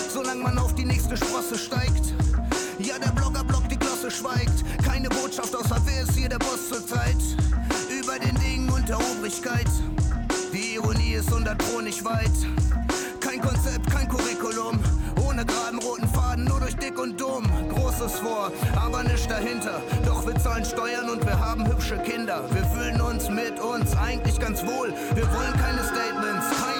Solange 0.09 0.43
man 0.43 0.57
auf 0.57 0.75
die 0.75 0.83
nächste 0.83 1.15
Sprosse 1.15 1.57
steigt. 1.57 2.13
Ja, 2.79 2.99
der 2.99 3.11
Blogger 3.11 3.45
blockt, 3.45 3.71
die 3.71 3.79
Glosse 3.79 4.11
schweigt. 4.11 4.65
Keine 4.83 5.07
Botschaft 5.07 5.55
außer 5.55 5.81
wer 5.85 6.01
ist 6.01 6.17
hier 6.17 6.27
der 6.27 6.39
Boss 6.39 6.67
zur 6.67 6.85
Zeit. 6.85 7.15
Über 7.97 8.19
den 8.19 8.35
Dingen 8.41 8.69
und 8.69 8.89
der 8.89 8.99
Obrigkeit. 8.99 9.69
Die 10.51 10.73
Ironie 10.73 11.13
ist 11.13 11.31
hundert 11.31 11.59
Pro 11.59 11.79
nicht 11.79 12.03
weit. 12.03 12.33
Kein 13.21 13.39
Konzept, 13.39 13.89
kein 13.89 14.09
Curriculum. 14.09 14.81
Ohne 15.33 15.45
geraden 15.45 15.79
roten 15.79 16.07
Faden, 16.09 16.45
nur 16.45 16.59
durch 16.59 16.75
dick 16.75 16.99
und 16.99 17.19
dumm. 17.19 17.43
Großes 17.69 18.19
vor, 18.19 18.51
aber 18.75 19.01
nichts 19.01 19.27
dahinter. 19.27 19.81
Doch 20.05 20.27
wir 20.27 20.35
zahlen 20.35 20.63
Steuern 20.63 21.09
und 21.09 21.25
wir 21.25 21.39
haben 21.39 21.65
hübsche 21.65 21.97
Kinder. 21.97 22.43
Wir 22.51 22.63
fühlen 22.65 23.01
uns 23.01 23.29
mit 23.29 23.59
uns 23.59 23.97
eigentlich 23.97 24.39
ganz 24.39 24.61
wohl. 24.63 24.93
Wir 25.15 25.25
wollen 25.33 25.53
keine 25.53 25.83
Statements, 25.83 26.45
keine 26.61 26.72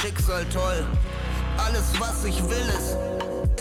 Schicksal 0.00 0.46
toll. 0.46 0.86
Alles, 1.58 1.92
was 1.98 2.24
ich 2.24 2.42
will, 2.44 2.68
ist, 2.78 2.96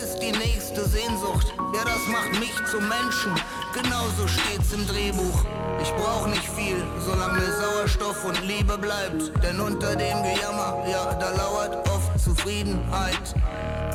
ist 0.02 0.19
die 0.19 0.32
nächste 0.32 0.88
Sehnsucht. 0.88 1.54
Ja, 1.75 1.84
das 1.84 2.08
macht 2.08 2.39
mich 2.39 2.56
zum 2.71 2.88
Menschen, 2.88 3.36
genauso 3.73 4.25
steht's 4.25 4.71
im 4.71 4.88
Drehbuch. 4.88 5.43
Ich 5.82 5.91
brauch 5.95 6.28
nicht 6.28 6.47
viel, 6.56 6.82
solange 7.06 7.39
mir 7.39 7.52
Sauerstoff 7.52 8.23
und 8.23 8.41
Liebe 8.47 8.78
bleibt. 8.78 9.34
Denn 9.43 9.60
unter 9.60 9.97
dem 9.97 10.23
Gejammer, 10.23 10.78
ja, 10.89 11.13
da 11.15 11.32
lauert 11.32 11.89
oft 11.89 12.17
Zufriedenheit. 12.23 13.36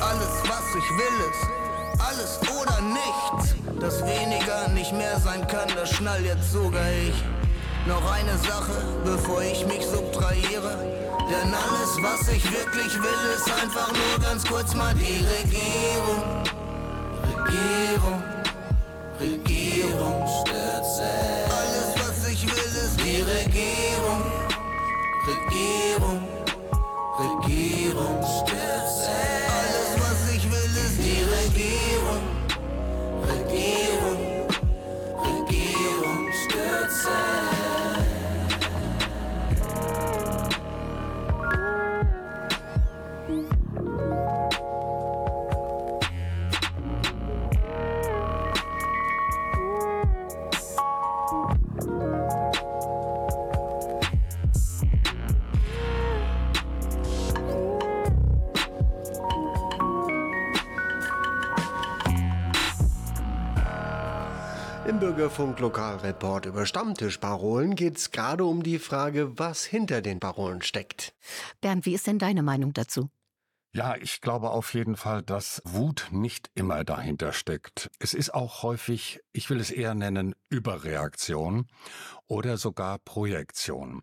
Alles, 0.02 0.42
was 0.42 0.68
ich 0.76 0.90
will, 0.98 1.30
ist 1.30 1.64
alles 2.06 2.40
oder 2.60 2.78
nichts. 2.82 3.54
Dass 3.80 4.02
weniger 4.02 4.68
nicht 4.68 4.92
mehr 4.92 5.18
sein 5.18 5.46
kann, 5.46 5.68
das 5.74 5.94
schnall 5.94 6.22
jetzt 6.22 6.52
sogar 6.52 6.90
ich. 7.08 7.14
Noch 7.86 8.12
eine 8.12 8.36
Sache, 8.36 8.84
bevor 9.02 9.40
ich 9.40 9.66
mich 9.66 9.86
subtrahiere. 9.86 10.93
Denn 11.28 11.54
alles, 11.54 11.96
was 12.02 12.28
ich 12.28 12.44
wirklich 12.44 12.94
will, 12.94 13.34
ist 13.36 13.50
einfach 13.50 13.90
nur 13.92 14.18
ganz 14.20 14.44
kurz 14.44 14.74
mal 14.74 14.94
die 14.94 15.24
Regierung. 15.24 16.44
Regierung, 17.22 18.22
Im 65.04 65.10
Bürgerfunk 65.10 65.60
Lokalreport 65.60 66.46
über 66.46 66.64
Stammtischparolen 66.64 67.74
geht 67.74 67.98
es 67.98 68.10
gerade 68.10 68.46
um 68.46 68.62
die 68.62 68.78
Frage, 68.78 69.38
was 69.38 69.62
hinter 69.62 70.00
den 70.00 70.18
Parolen 70.18 70.62
steckt. 70.62 71.14
Bernd, 71.60 71.84
wie 71.84 71.92
ist 71.92 72.06
denn 72.06 72.18
deine 72.18 72.42
Meinung 72.42 72.72
dazu? 72.72 73.10
Ja, 73.74 73.96
ich 73.96 74.22
glaube 74.22 74.48
auf 74.48 74.72
jeden 74.72 74.96
Fall, 74.96 75.20
dass 75.20 75.60
Wut 75.66 76.08
nicht 76.10 76.50
immer 76.54 76.84
dahinter 76.84 77.34
steckt. 77.34 77.90
Es 77.98 78.14
ist 78.14 78.32
auch 78.32 78.62
häufig, 78.62 79.20
ich 79.34 79.50
will 79.50 79.60
es 79.60 79.70
eher 79.70 79.94
nennen, 79.94 80.34
Überreaktion 80.48 81.66
oder 82.26 82.56
sogar 82.56 82.98
Projektion. 82.98 84.00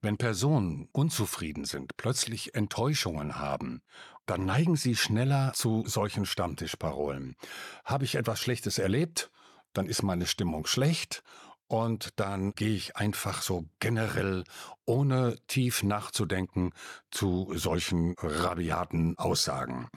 Wenn 0.00 0.16
Personen 0.16 0.88
unzufrieden 0.92 1.66
sind, 1.66 1.98
plötzlich 1.98 2.54
Enttäuschungen 2.54 3.38
haben, 3.38 3.82
dann 4.24 4.46
neigen 4.46 4.76
sie 4.76 4.96
schneller 4.96 5.52
zu 5.54 5.84
solchen 5.86 6.24
Stammtischparolen. 6.24 7.36
Habe 7.84 8.06
ich 8.06 8.14
etwas 8.14 8.40
Schlechtes 8.40 8.78
erlebt? 8.78 9.30
Dann 9.72 9.86
ist 9.86 10.02
meine 10.02 10.26
Stimmung 10.26 10.66
schlecht 10.66 11.22
und 11.68 12.18
dann 12.18 12.52
gehe 12.52 12.74
ich 12.74 12.96
einfach 12.96 13.42
so 13.42 13.66
generell, 13.78 14.44
ohne 14.86 15.36
tief 15.46 15.82
nachzudenken, 15.82 16.72
zu 17.10 17.52
solchen 17.54 18.14
rabiaten 18.18 19.16
Aussagen. 19.18 19.88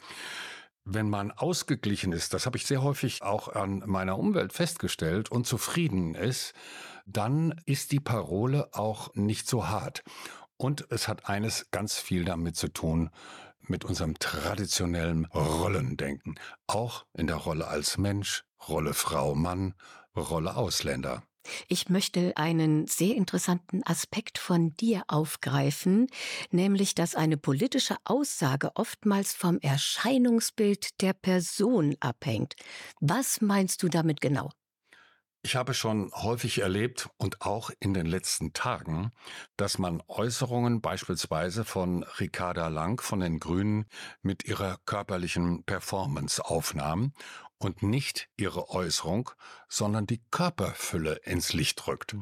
Wenn 0.84 1.10
man 1.10 1.32
ausgeglichen 1.32 2.12
ist, 2.12 2.34
das 2.34 2.46
habe 2.46 2.58
ich 2.58 2.66
sehr 2.66 2.82
häufig 2.82 3.22
auch 3.22 3.48
an 3.48 3.84
meiner 3.86 4.18
Umwelt 4.18 4.52
festgestellt 4.52 5.32
und 5.32 5.46
zufrieden 5.46 6.16
ist, 6.16 6.54
dann 7.06 7.56
ist 7.66 7.92
die 7.92 8.00
Parole 8.00 8.70
auch 8.74 9.14
nicht 9.14 9.48
so 9.48 9.68
hart. 9.68 10.04
Und 10.58 10.86
es 10.90 11.08
hat 11.08 11.30
eines 11.30 11.72
ganz 11.72 11.98
viel 11.98 12.26
damit 12.26 12.56
zu 12.56 12.68
tun, 12.68 13.10
mit 13.62 13.86
unserem 13.86 14.18
traditionellen 14.18 15.26
Rollendenken. 15.26 16.40
Auch 16.68 17.06
in 17.14 17.28
der 17.28 17.38
Rolle 17.38 17.68
als 17.68 17.98
Mensch, 17.98 18.44
Rolle 18.68 18.94
Frau, 18.94 19.36
Mann, 19.36 19.74
Rolle 20.16 20.56
Ausländer. 20.56 21.24
Ich 21.68 21.90
möchte 21.90 22.38
einen 22.38 22.86
sehr 22.86 23.16
interessanten 23.16 23.82
Aspekt 23.84 24.38
von 24.38 24.76
dir 24.76 25.04
aufgreifen, 25.08 26.08
nämlich 26.52 26.94
dass 26.94 27.16
eine 27.16 27.38
politische 27.38 27.98
Aussage 28.04 28.72
oftmals 28.76 29.34
vom 29.34 29.60
Erscheinungsbild 29.60 31.02
der 31.02 31.14
Person 31.14 31.96
abhängt. 32.00 32.56
Was 33.00 33.42
meinst 33.42 33.82
du 33.82 33.90
damit 33.90 34.22
genau? 34.22 34.52
Ich 35.44 35.56
habe 35.56 35.74
schon 35.74 36.12
häufig 36.14 36.60
erlebt 36.60 37.10
und 37.18 37.42
auch 37.42 37.72
in 37.80 37.96
den 37.96 38.06
letzten 38.06 38.54
Tagen, 38.54 39.12
dass 39.58 39.80
man 39.80 40.04
Äußerungen 40.08 40.82
beispielsweise 40.82 41.66
von 41.66 42.04
Ricarda 42.04 42.68
Lang 42.68 43.02
von 43.02 43.22
den 43.22 43.40
Grünen 43.40 43.88
mit 44.22 44.46
ihrer 44.46 44.78
körperlichen 44.86 45.64
Performance 45.64 46.46
aufnahm 46.46 47.14
und 47.62 47.84
nicht 47.84 48.28
ihre 48.38 48.70
Äußerung, 48.70 49.32
sondern 49.70 50.08
die 50.08 50.22
Körperfülle 50.32 51.16
ins 51.24 51.54
Licht 51.54 51.88
rückt. 51.88 52.16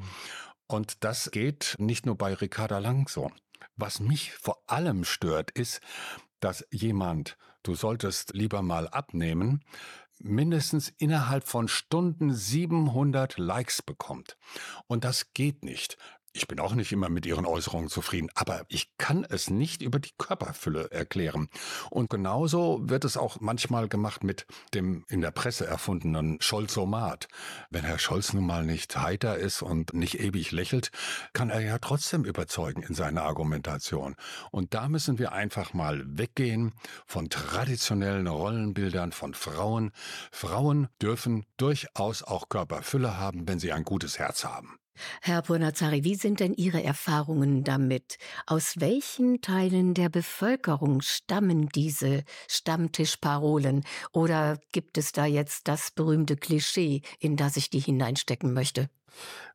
Und 0.67 1.03
das 1.03 1.31
geht 1.31 1.75
nicht 1.79 2.05
nur 2.05 2.17
bei 2.17 2.33
Ricarda 2.33 2.77
Lang 2.77 3.07
so. 3.07 3.31
Was 3.75 3.99
mich 3.99 4.33
vor 4.33 4.61
allem 4.67 5.05
stört, 5.05 5.51
ist, 5.51 5.81
dass 6.39 6.65
jemand, 6.71 7.37
du 7.63 7.73
solltest 7.73 8.33
lieber 8.33 8.61
mal 8.61 8.87
abnehmen, 8.87 9.63
mindestens 10.19 10.89
innerhalb 10.89 11.47
von 11.47 11.67
Stunden 11.67 12.33
700 12.33 13.37
Likes 13.37 13.81
bekommt. 13.81 14.37
Und 14.87 15.05
das 15.05 15.33
geht 15.33 15.63
nicht. 15.63 15.97
Ich 16.39 16.47
bin 16.47 16.61
auch 16.61 16.73
nicht 16.73 16.93
immer 16.93 17.09
mit 17.09 17.25
ihren 17.25 17.45
Äußerungen 17.45 17.89
zufrieden, 17.89 18.29
aber 18.33 18.61
ich 18.69 18.87
kann 18.97 19.25
es 19.27 19.49
nicht 19.49 19.81
über 19.81 19.99
die 19.99 20.13
Körperfülle 20.17 20.89
erklären. 20.89 21.49
Und 21.89 22.09
genauso 22.09 22.79
wird 22.81 23.03
es 23.03 23.17
auch 23.17 23.41
manchmal 23.41 23.89
gemacht 23.89 24.23
mit 24.23 24.45
dem 24.73 25.03
in 25.09 25.19
der 25.19 25.31
Presse 25.31 25.67
erfundenen 25.67 26.39
Scholzomat. 26.39 27.27
Wenn 27.71 27.83
Herr 27.83 27.99
Scholz 27.99 28.31
nun 28.31 28.45
mal 28.45 28.63
nicht 28.63 28.95
heiter 28.95 29.37
ist 29.37 29.61
und 29.61 29.93
nicht 29.93 30.21
ewig 30.21 30.51
lächelt, 30.51 30.91
kann 31.33 31.49
er 31.49 31.59
ja 31.59 31.77
trotzdem 31.77 32.23
überzeugen 32.23 32.83
in 32.83 32.95
seiner 32.95 33.23
Argumentation. 33.23 34.15
Und 34.49 34.73
da 34.73 34.87
müssen 34.87 35.19
wir 35.19 35.33
einfach 35.33 35.73
mal 35.73 36.05
weggehen 36.05 36.73
von 37.05 37.29
traditionellen 37.29 38.27
Rollenbildern 38.27 39.11
von 39.11 39.33
Frauen. 39.33 39.91
Frauen 40.31 40.87
dürfen 41.01 41.45
durchaus 41.57 42.23
auch 42.23 42.47
Körperfülle 42.47 43.17
haben, 43.17 43.45
wenn 43.45 43.59
sie 43.59 43.73
ein 43.73 43.83
gutes 43.83 44.19
Herz 44.19 44.45
haben. 44.45 44.79
Herr 45.21 45.41
Purnazari, 45.41 46.03
wie 46.03 46.15
sind 46.15 46.39
denn 46.39 46.53
Ihre 46.53 46.83
Erfahrungen 46.83 47.63
damit? 47.63 48.17
Aus 48.45 48.79
welchen 48.79 49.41
Teilen 49.41 49.93
der 49.93 50.09
Bevölkerung 50.09 51.01
stammen 51.01 51.69
diese 51.69 52.23
Stammtischparolen? 52.47 53.83
Oder 54.11 54.59
gibt 54.71 54.97
es 54.97 55.11
da 55.11 55.25
jetzt 55.25 55.67
das 55.67 55.91
berühmte 55.91 56.37
Klischee, 56.37 57.01
in 57.19 57.35
das 57.35 57.57
ich 57.57 57.69
die 57.69 57.79
hineinstecken 57.79 58.53
möchte? 58.53 58.89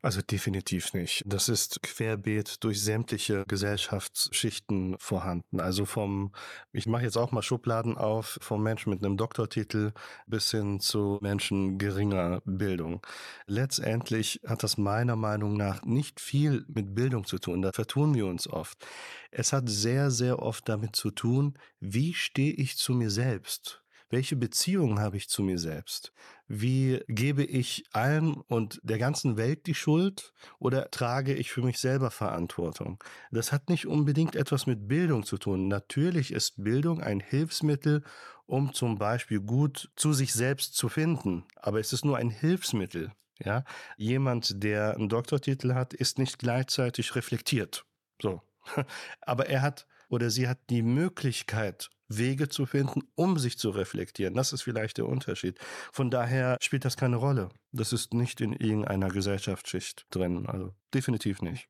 Also 0.01 0.21
definitiv 0.21 0.93
nicht. 0.93 1.23
Das 1.25 1.49
ist 1.49 1.81
querbeet 1.81 2.63
durch 2.63 2.81
sämtliche 2.81 3.43
Gesellschaftsschichten 3.47 4.95
vorhanden. 4.99 5.59
Also 5.59 5.85
vom, 5.85 6.31
ich 6.71 6.85
mache 6.85 7.03
jetzt 7.03 7.17
auch 7.17 7.31
mal 7.31 7.41
Schubladen 7.41 7.97
auf, 7.97 8.37
vom 8.41 8.61
Menschen 8.63 8.91
mit 8.91 9.03
einem 9.03 9.17
Doktortitel 9.17 9.93
bis 10.27 10.51
hin 10.51 10.79
zu 10.79 11.17
Menschen 11.21 11.77
geringer 11.77 12.41
Bildung. 12.45 13.05
Letztendlich 13.47 14.41
hat 14.45 14.63
das 14.63 14.77
meiner 14.77 15.15
Meinung 15.15 15.57
nach 15.57 15.83
nicht 15.83 16.19
viel 16.19 16.65
mit 16.67 16.95
Bildung 16.95 17.25
zu 17.25 17.39
tun. 17.39 17.61
Da 17.61 17.71
vertun 17.71 18.13
wir 18.13 18.25
uns 18.27 18.47
oft. 18.47 18.85
Es 19.31 19.53
hat 19.53 19.69
sehr, 19.69 20.11
sehr 20.11 20.39
oft 20.39 20.69
damit 20.69 20.95
zu 20.95 21.11
tun, 21.11 21.57
wie 21.79 22.13
stehe 22.13 22.53
ich 22.53 22.77
zu 22.77 22.93
mir 22.93 23.09
selbst? 23.09 23.84
Welche 24.15 24.37
Beziehung 24.37 25.01
habe 25.01 25.17
ich 25.17 25.27
zu 25.27 25.43
mir 25.43 25.59
selbst? 25.59 26.13
Wie 26.47 27.03
gebe 27.09 27.43
ich 27.43 27.83
allem 27.91 28.45
und 28.47 28.79
der 28.81 28.97
ganzen 28.97 29.35
Welt 29.35 29.67
die 29.67 29.75
Schuld 29.75 30.31
oder 30.57 30.89
trage 30.89 31.33
ich 31.33 31.51
für 31.51 31.61
mich 31.61 31.79
selber 31.79 32.11
Verantwortung? 32.11 33.03
Das 33.31 33.51
hat 33.51 33.67
nicht 33.67 33.87
unbedingt 33.87 34.37
etwas 34.37 34.67
mit 34.67 34.87
Bildung 34.87 35.25
zu 35.25 35.37
tun. 35.37 35.67
Natürlich 35.67 36.31
ist 36.31 36.63
Bildung 36.63 37.01
ein 37.01 37.19
Hilfsmittel, 37.19 38.05
um 38.45 38.73
zum 38.73 38.97
Beispiel 38.97 39.41
gut 39.41 39.91
zu 39.97 40.13
sich 40.13 40.31
selbst 40.31 40.75
zu 40.75 40.87
finden. 40.87 41.43
Aber 41.57 41.81
es 41.81 41.91
ist 41.91 42.05
nur 42.05 42.15
ein 42.15 42.29
Hilfsmittel. 42.29 43.11
Ja, 43.43 43.65
jemand, 43.97 44.63
der 44.63 44.95
einen 44.95 45.09
Doktortitel 45.09 45.73
hat, 45.73 45.93
ist 45.93 46.19
nicht 46.19 46.39
gleichzeitig 46.39 47.15
reflektiert. 47.15 47.85
So. 48.21 48.41
Aber 49.19 49.47
er 49.47 49.61
hat 49.61 49.85
oder 50.07 50.29
sie 50.29 50.47
hat 50.47 50.59
die 50.69 50.83
Möglichkeit, 50.83 51.89
Wege 52.07 52.49
zu 52.49 52.65
finden, 52.65 53.03
um 53.15 53.37
sich 53.37 53.57
zu 53.57 53.69
reflektieren. 53.69 54.33
Das 54.33 54.53
ist 54.53 54.61
vielleicht 54.61 54.97
der 54.97 55.07
Unterschied. 55.07 55.59
Von 55.91 56.09
daher 56.11 56.57
spielt 56.61 56.85
das 56.85 56.97
keine 56.97 57.17
Rolle. 57.17 57.49
Das 57.71 57.93
ist 57.93 58.13
nicht 58.13 58.41
in 58.41 58.53
irgendeiner 58.53 59.09
Gesellschaftsschicht 59.09 60.05
drin. 60.09 60.45
Also 60.45 60.73
definitiv 60.93 61.41
nicht. 61.41 61.67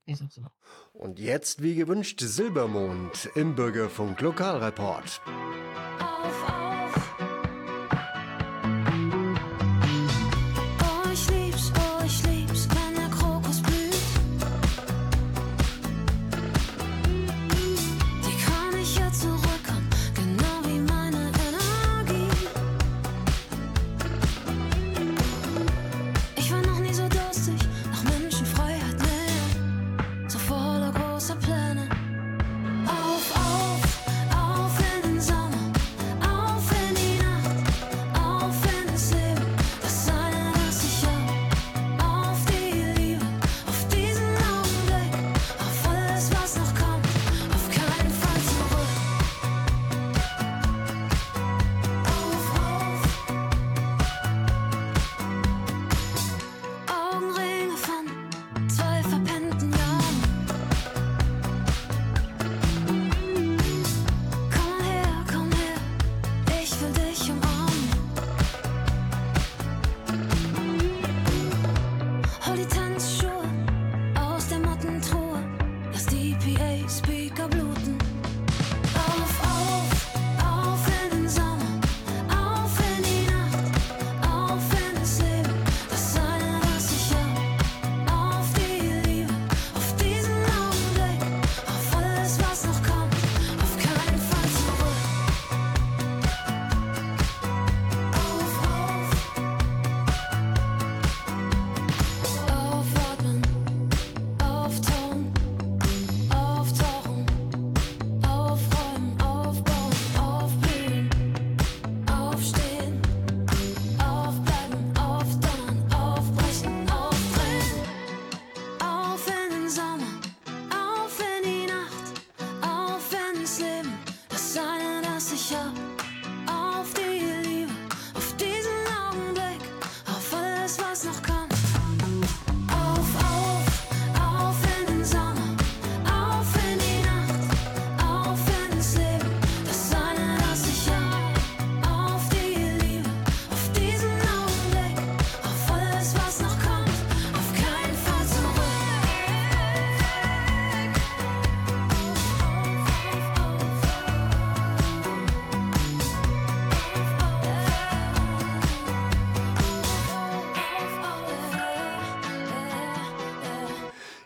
Und 0.94 1.20
jetzt, 1.20 1.62
wie 1.62 1.76
gewünscht, 1.76 2.22
Silbermond 2.22 3.30
im 3.36 3.56
Bürgerfunk 3.56 4.22
Lokalreport. 4.22 5.22
Auf, 6.00 6.50
auf. 6.50 6.65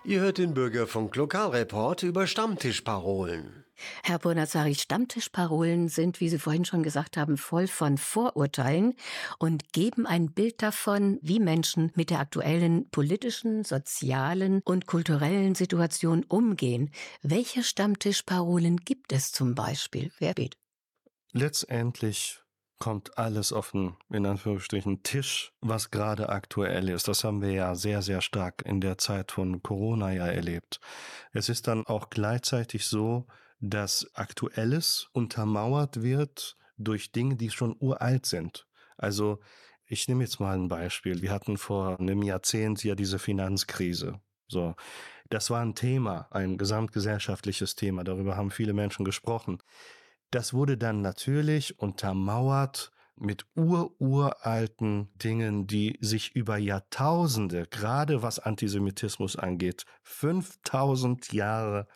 Ihr 0.10 0.22
hört 0.22 0.40
den 0.40 0.56
Bürgerfunk 0.56 1.16
Lokalreport 1.16 2.02
über 2.02 2.26
Stammtischparolen. 2.26 3.64
Herr 4.02 4.18
Bonazari, 4.18 4.74
Stammtischparolen 4.74 5.88
sind, 5.88 6.20
wie 6.20 6.30
Sie 6.30 6.40
vorhin 6.40 6.66
schon 6.66 6.82
gesagt 6.82 7.16
haben, 7.16 7.38
voll 7.38 7.68
von 7.68 8.00
Vorurteilen 8.00 8.96
und 9.38 9.72
geben 9.72 10.08
ein 10.08 10.32
Bild 10.32 10.64
davon, 10.64 11.20
wie 11.22 11.40
Menschen 11.40 11.92
mit 11.94 12.10
der 12.10 12.22
aktuellen 12.22 12.90
politischen, 12.90 13.64
sozialen 13.64 14.64
und 14.66 14.88
kulturellen 14.88 15.54
Situation 15.54 16.26
umgehen. 16.28 16.90
Welche 17.22 17.62
Stammtischparolen 17.62 18.78
gibt 18.78 19.14
es 19.14 19.32
zum 19.32 19.54
Beispiel? 19.54 20.12
Wer 20.18 20.34
geht? 20.34 20.58
Letztendlich 21.34 22.42
kommt 22.80 23.18
alles 23.18 23.54
auf 23.54 23.72
den, 23.72 23.96
in 24.10 24.26
Anführungsstrichen, 24.26 25.04
Tisch, 25.04 25.54
was 25.62 25.92
gerade 25.92 26.30
aktuell 26.30 26.90
ist. 26.90 27.08
Das 27.08 27.24
haben 27.24 27.42
wir 27.42 27.52
ja 27.52 27.76
sehr, 27.76 28.02
sehr 28.02 28.22
stark 28.22 28.64
in 28.66 28.82
der 28.82 28.98
Zeit 28.98 29.32
von 29.32 29.62
Corona 29.62 30.12
ja 30.12 30.28
erlebt. 30.28 30.80
Es 31.34 31.50
ist 31.50 31.68
dann 31.68 31.86
auch 31.86 32.10
gleichzeitig 32.10 32.88
so, 32.88 33.28
dass 33.60 34.10
Aktuelles 34.14 35.10
untermauert 35.12 36.02
wird 36.02 36.58
durch 36.78 37.12
Dinge, 37.12 37.36
die 37.36 37.50
schon 37.50 37.76
uralt 37.80 38.26
sind. 38.26 38.66
Also 38.98 39.40
ich 39.86 40.08
nehme 40.08 40.24
jetzt 40.24 40.40
mal 40.40 40.58
ein 40.58 40.70
Beispiel. 40.70 41.22
Wir 41.22 41.32
hatten 41.32 41.58
vor 41.58 42.00
einem 42.00 42.24
Jahrzehnt 42.24 42.84
ja 42.84 42.96
diese 42.96 43.20
Finanzkrise. 43.20 44.22
So, 44.48 44.76
das 45.30 45.50
war 45.50 45.62
ein 45.62 45.76
Thema, 45.76 46.28
ein 46.32 46.58
gesamtgesellschaftliches 46.58 47.76
Thema. 47.76 48.04
Darüber 48.04 48.38
haben 48.38 48.52
viele 48.52 48.74
Menschen 48.74 49.06
gesprochen. 49.06 49.60
Das 50.32 50.54
wurde 50.54 50.78
dann 50.78 51.02
natürlich 51.02 51.80
untermauert 51.80 52.92
mit 53.16 53.46
ururalten 53.56 55.10
Dingen, 55.16 55.68
die 55.68 55.98
sich 56.02 56.36
über 56.36 56.58
Jahrtausende, 56.58 57.68
gerade 57.68 58.22
was 58.22 58.40
Antisemitismus 58.40 59.36
angeht, 59.36 59.86
5000 60.04 61.34
Jahre 61.34 61.88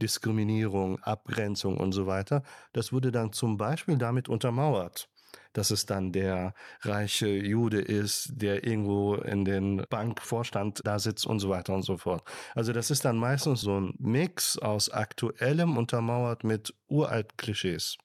Diskriminierung, 0.00 1.02
Abgrenzung 1.02 1.76
und 1.76 1.92
so 1.92 2.06
weiter, 2.06 2.42
das 2.72 2.92
wurde 2.92 3.12
dann 3.12 3.32
zum 3.32 3.58
Beispiel 3.58 3.98
damit 3.98 4.28
untermauert 4.28 5.10
dass 5.52 5.70
es 5.70 5.86
dann 5.86 6.12
der 6.12 6.54
reiche 6.82 7.28
Jude 7.28 7.80
ist, 7.80 8.30
der 8.32 8.64
irgendwo 8.64 9.14
in 9.14 9.44
den 9.44 9.84
Bankvorstand 9.90 10.80
da 10.84 10.98
sitzt 10.98 11.26
und 11.26 11.40
so 11.40 11.48
weiter 11.48 11.74
und 11.74 11.82
so 11.82 11.96
fort. 11.96 12.22
Also 12.54 12.72
das 12.72 12.90
ist 12.90 13.04
dann 13.04 13.16
meistens 13.16 13.60
so 13.60 13.80
ein 13.80 13.94
Mix 13.98 14.58
aus 14.58 14.90
aktuellem 14.90 15.76
untermauert 15.76 16.44
mit 16.44 16.74
uralt 16.88 17.36
Klischees. 17.38 17.96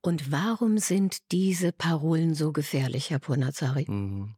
Und 0.00 0.32
warum 0.32 0.78
sind 0.78 1.18
diese 1.30 1.72
Parolen 1.72 2.34
so 2.34 2.52
gefährlich, 2.52 3.10
Herr 3.10 3.20
Purnazari? 3.20 3.86
Mhm. 3.88 4.34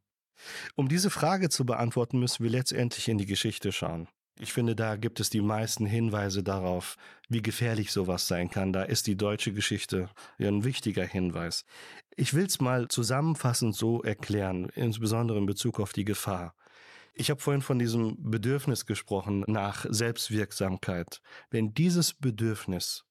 Um 0.74 0.88
diese 0.88 1.08
Frage 1.08 1.48
zu 1.48 1.64
beantworten, 1.64 2.18
müssen 2.18 2.42
wir 2.42 2.50
letztendlich 2.50 3.08
in 3.08 3.16
die 3.16 3.26
Geschichte 3.26 3.72
schauen. 3.72 4.08
Ich 4.40 4.52
finde, 4.52 4.74
da 4.74 4.96
gibt 4.96 5.20
es 5.20 5.30
die 5.30 5.40
meisten 5.40 5.86
Hinweise 5.86 6.42
darauf, 6.42 6.96
wie 7.28 7.40
gefährlich 7.40 7.92
sowas 7.92 8.26
sein 8.26 8.50
kann. 8.50 8.72
Da 8.72 8.82
ist 8.82 9.06
die 9.06 9.16
deutsche 9.16 9.52
Geschichte 9.52 10.10
ein 10.38 10.64
wichtiger 10.64 11.04
Hinweis. 11.04 11.64
Ich 12.16 12.34
will 12.34 12.46
es 12.46 12.60
mal 12.60 12.88
zusammenfassend 12.88 13.76
so 13.76 14.02
erklären, 14.02 14.68
insbesondere 14.74 15.38
in 15.38 15.46
Bezug 15.46 15.78
auf 15.78 15.92
die 15.92 16.04
Gefahr. 16.04 16.54
Ich 17.12 17.30
habe 17.30 17.40
vorhin 17.40 17.62
von 17.62 17.78
diesem 17.78 18.16
Bedürfnis 18.18 18.86
gesprochen 18.86 19.44
nach 19.46 19.86
Selbstwirksamkeit. 19.88 21.20
Wenn 21.50 21.72
dieses 21.72 22.12
Bedürfnis 22.12 23.04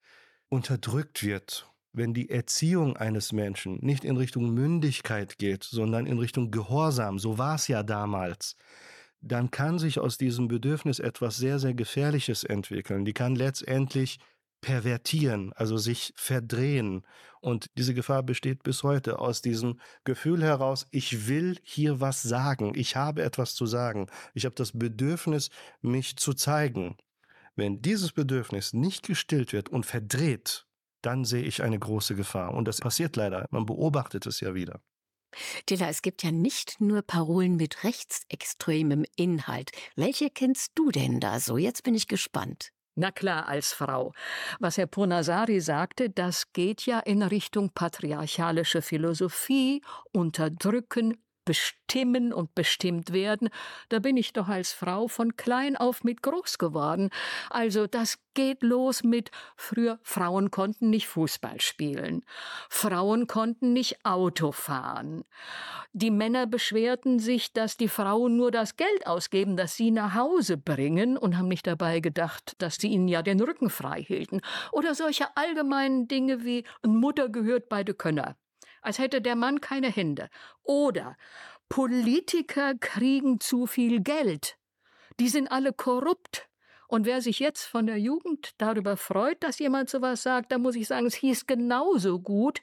unterdrückt 0.50 1.24
wird, 1.24 1.70
wenn 1.94 2.14
die 2.14 2.30
Erziehung 2.30 2.98
eines 2.98 3.32
Menschen 3.32 3.78
nicht 3.82 4.04
in 4.04 4.18
Richtung 4.18 4.50
Mündigkeit 4.54 5.38
geht, 5.38 5.64
sondern 5.64 6.06
in 6.06 6.20
Richtung 6.20 6.52
Gehorsam, 6.52 7.18
so 7.18 7.38
war 7.38 7.56
es 7.56 7.70
ja 7.70 7.82
damals, 7.82 8.58
dann 9.24 9.52
kann 9.52 9.80
sich 9.80 10.00
aus 10.00 10.18
diesem 10.18 10.48
Bedürfnis 10.48 11.00
etwas 11.00 11.38
sehr, 11.38 11.58
sehr 11.58 11.74
Gefährliches 11.74 12.44
entwickeln. 12.44 13.06
Die 13.06 13.14
kann 13.14 13.36
letztendlich 13.36 14.20
pervertieren, 14.62 15.52
also 15.54 15.78
sich 15.78 16.14
verdrehen. 16.16 17.06
Und 17.42 17.68
diese 17.78 17.94
Gefahr 17.94 18.24
besteht 18.24 18.64
bis 18.64 18.84
heute 18.84 19.20
aus 19.20 19.42
diesem 19.42 19.80
Gefühl 20.04 20.44
heraus, 20.44 20.88
ich 20.92 21.28
will 21.28 21.58
hier 21.64 22.00
was 22.00 22.22
sagen, 22.22 22.74
ich 22.76 22.96
habe 22.96 23.24
etwas 23.24 23.56
zu 23.56 23.66
sagen, 23.66 24.08
ich 24.34 24.46
habe 24.46 24.56
das 24.56 24.72
Bedürfnis, 24.72 25.50
mich 25.82 26.16
zu 26.18 26.34
zeigen. 26.34 26.98
Wenn 27.56 27.82
dieses 27.82 28.12
Bedürfnis 28.12 28.74
nicht 28.74 29.06
gestillt 29.06 29.54
wird 29.54 29.70
und 29.70 29.86
verdreht, 29.86 30.66
dann 31.02 31.26
sehe 31.26 31.44
ich 31.44 31.62
eine 31.62 31.78
große 31.80 32.16
Gefahr. 32.16 32.54
Und 32.54 32.68
das 32.68 32.80
passiert 32.80 33.16
leider. 33.16 33.46
Man 33.52 33.66
beobachtet 33.66 34.26
es 34.26 34.40
ja 34.40 34.54
wieder. 34.54 34.82
Tilla, 35.66 35.90
es 35.90 36.02
gibt 36.02 36.24
ja 36.24 36.32
nicht 36.32 36.80
nur 36.80 37.02
Parolen 37.02 37.56
mit 37.56 37.84
rechtsextremem 37.84 39.06
Inhalt. 39.16 39.72
Welche 39.96 40.30
kennst 40.30 40.72
du 40.76 40.92
denn 40.92 41.20
da 41.20 41.40
so? 41.40 41.58
Jetzt 41.58 41.84
bin 41.84 41.96
ich 41.96 42.08
gespannt. 42.08 42.72
Na 42.96 43.12
klar, 43.12 43.48
als 43.48 43.74
Frau. 43.74 44.14
Was 44.60 44.78
Herr 44.78 44.86
Purnasari 44.86 45.62
sagte, 45.62 46.12
das 46.12 46.54
geht 46.54 46.86
ja 46.86 47.00
in 47.00 47.24
Richtung 47.24 47.72
patriarchalische 47.72 48.84
Philosophie, 48.84 49.82
unterdrücken, 50.12 51.18
bestimmen 51.46 52.34
und 52.34 52.56
bestimmt 52.56 53.14
werden, 53.14 53.50
da 53.90 54.00
bin 54.00 54.18
ich 54.18 54.34
doch 54.34 54.48
als 54.48 54.74
Frau 54.74 55.08
von 55.08 55.36
klein 55.36 55.76
auf 55.76 56.04
mit 56.04 56.22
groß 56.22 56.58
geworden. 56.58 57.10
Also 57.50 57.88
das 57.88 58.20
geht 58.34 58.64
los 58.64 59.04
mit 59.04 59.32
früher 59.56 60.00
Frauen 60.02 60.52
konnten 60.52 60.90
nicht 60.90 61.08
Fußball 61.08 61.62
spielen, 61.62 62.26
Frauen 62.70 63.28
konnten 63.28 63.74
nicht 63.74 64.06
Auto 64.06 64.52
fahren. 64.52 65.24
Die 65.92 66.12
Männer 66.12 66.48
beschwerten 66.48 67.20
sich, 67.20 67.54
dass 67.54 67.78
die 67.78 67.88
Frauen 67.88 68.36
nur 68.36 68.52
das 68.52 68.76
Geld 68.76 69.06
ausgeben, 69.06 69.56
das 69.58 69.76
sie 69.76 69.92
nach 69.92 70.16
Hause 70.16 70.58
bringen 70.58 71.18
und 71.18 71.38
haben 71.38 71.48
nicht 71.48 71.68
dabei 71.68 72.00
gedacht, 72.00 72.56
dass 72.58 72.76
sie 72.76 72.88
ihnen 72.88 73.08
ja 73.08 73.22
den 73.22 73.40
Rücken 73.40 73.70
frei 73.70 74.02
hielten. 74.02 74.42
Oder 74.72 74.96
solche 74.96 75.36
allgemeinen 75.38 76.08
Dinge 76.08 76.44
wie 76.44 76.64
Mutter 76.84 77.30
gehört 77.30 77.70
beide 77.70 77.94
Könner 77.94 78.36
als 78.84 79.00
hätte 79.00 79.22
der 79.22 79.36
Mann 79.36 79.62
keine 79.62 79.90
Hände. 79.90 80.30
Oder 80.64 81.18
Politiker 81.70 82.76
kriegen 82.76 83.40
zu 83.40 83.66
viel 83.66 84.02
Geld. 84.02 84.58
Die 85.20 85.30
sind 85.30 85.52
alle 85.52 85.74
korrupt. 85.74 86.48
Und 86.88 87.06
wer 87.06 87.22
sich 87.22 87.40
jetzt 87.40 87.64
von 87.64 87.88
der 87.88 87.98
Jugend 87.98 88.52
darüber 88.60 88.98
freut, 88.98 89.42
dass 89.42 89.58
jemand 89.58 89.90
sowas 89.90 90.22
sagt, 90.22 90.52
da 90.52 90.60
muss 90.60 90.76
ich 90.76 90.88
sagen, 90.88 91.08
es 91.08 91.16
hieß 91.16 91.48
genauso 91.48 92.20
gut, 92.20 92.62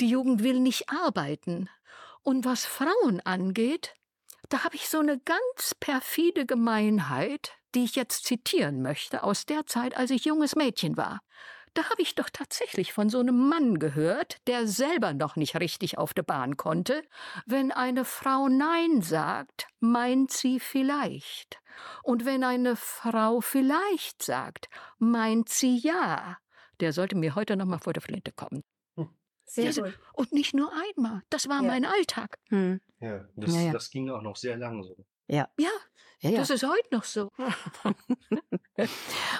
die 0.00 0.08
Jugend 0.08 0.44
will 0.44 0.60
nicht 0.60 0.90
arbeiten. 0.90 1.68
Und 2.22 2.44
was 2.44 2.64
Frauen 2.64 3.20
angeht, 3.20 3.94
da 4.48 4.62
habe 4.62 4.76
ich 4.76 4.88
so 4.88 4.98
eine 5.00 5.18
ganz 5.18 5.74
perfide 5.80 6.46
Gemeinheit, 6.46 7.52
die 7.74 7.84
ich 7.84 7.96
jetzt 7.96 8.24
zitieren 8.24 8.82
möchte, 8.82 9.22
aus 9.22 9.46
der 9.46 9.66
Zeit, 9.66 9.96
als 9.96 10.10
ich 10.10 10.24
junges 10.24 10.54
Mädchen 10.54 10.96
war. 10.96 11.20
Da 11.74 11.90
habe 11.90 12.02
ich 12.02 12.14
doch 12.14 12.30
tatsächlich 12.30 12.92
von 12.92 13.08
so 13.08 13.18
einem 13.18 13.48
Mann 13.48 13.78
gehört, 13.80 14.38
der 14.46 14.66
selber 14.68 15.12
noch 15.12 15.34
nicht 15.36 15.56
richtig 15.56 15.98
auf 15.98 16.14
der 16.14 16.22
Bahn 16.22 16.56
konnte. 16.56 17.02
Wenn 17.46 17.72
eine 17.72 18.04
Frau 18.04 18.48
Nein 18.48 19.02
sagt, 19.02 19.66
meint 19.80 20.30
sie 20.30 20.60
vielleicht. 20.60 21.58
Und 22.04 22.24
wenn 22.24 22.44
eine 22.44 22.76
Frau 22.76 23.40
vielleicht 23.40 24.22
sagt, 24.22 24.68
meint 24.98 25.48
sie 25.48 25.76
ja. 25.78 26.38
Der 26.80 26.92
sollte 26.92 27.16
mir 27.16 27.34
heute 27.34 27.56
noch 27.56 27.66
mal 27.66 27.78
vor 27.78 27.92
der 27.92 28.02
Flinte 28.02 28.30
kommen. 28.32 28.62
Sehr 29.46 29.66
Das- 29.66 29.76
gut. 29.76 29.98
Und 30.14 30.32
nicht 30.32 30.54
nur 30.54 30.72
einmal. 30.72 31.22
Das 31.28 31.48
war 31.48 31.56
Ja. 31.60 31.68
mein 31.68 31.84
Alltag. 31.84 32.38
Hm. 32.48 32.80
Ja, 33.00 33.24
das, 33.36 33.54
Ja, 33.54 33.60
ja. 33.60 33.72
das 33.72 33.90
ging 33.90 34.08
auch 34.10 34.22
noch 34.22 34.36
sehr 34.36 34.56
lange 34.56 34.82
so. 34.84 34.96
Ja. 35.28 35.48
Ja, 35.58 35.70
Ja, 36.20 36.30
ja. 36.30 36.38
das 36.38 36.50
ist 36.50 36.62
heute 36.62 36.88
noch 36.90 37.04
so. 37.04 37.30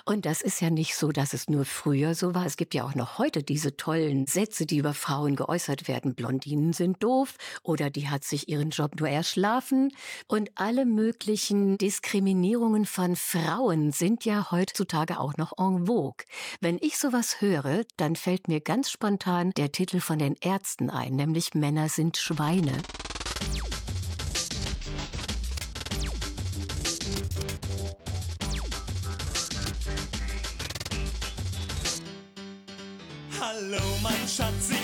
Und 0.04 0.26
das 0.26 0.42
ist 0.42 0.60
ja 0.60 0.70
nicht 0.70 0.94
so, 0.96 1.10
dass 1.12 1.32
es 1.32 1.48
nur 1.48 1.64
früher 1.64 2.14
so 2.14 2.34
war. 2.34 2.46
Es 2.46 2.56
gibt 2.56 2.74
ja 2.74 2.84
auch 2.84 2.94
noch 2.94 3.18
heute 3.18 3.42
diese 3.42 3.76
tollen 3.76 4.26
Sätze, 4.26 4.66
die 4.66 4.76
über 4.76 4.94
Frauen 4.94 5.34
geäußert 5.34 5.88
werden. 5.88 6.14
Blondinen 6.14 6.72
sind 6.72 7.02
doof 7.02 7.36
oder 7.62 7.90
die 7.90 8.08
hat 8.08 8.22
sich 8.24 8.48
ihren 8.48 8.70
Job 8.70 9.00
nur 9.00 9.08
erschlafen. 9.08 9.90
Und 10.28 10.50
alle 10.56 10.84
möglichen 10.84 11.78
Diskriminierungen 11.78 12.84
von 12.84 13.16
Frauen 13.16 13.92
sind 13.92 14.24
ja 14.24 14.50
heutzutage 14.50 15.18
auch 15.18 15.36
noch 15.36 15.52
en 15.58 15.86
vogue. 15.86 16.24
Wenn 16.60 16.78
ich 16.80 16.98
sowas 16.98 17.40
höre, 17.40 17.84
dann 17.96 18.14
fällt 18.14 18.46
mir 18.46 18.60
ganz 18.60 18.90
spontan 18.90 19.52
der 19.56 19.72
Titel 19.72 20.00
von 20.00 20.18
den 20.18 20.36
Ärzten 20.40 20.90
ein, 20.90 21.16
nämlich 21.16 21.54
Männer 21.54 21.88
sind 21.88 22.18
Schweine. 22.18 22.72
Hallo 33.64 33.80
mein 34.02 34.12
Schatz, 34.28 34.70
ich 34.70 34.83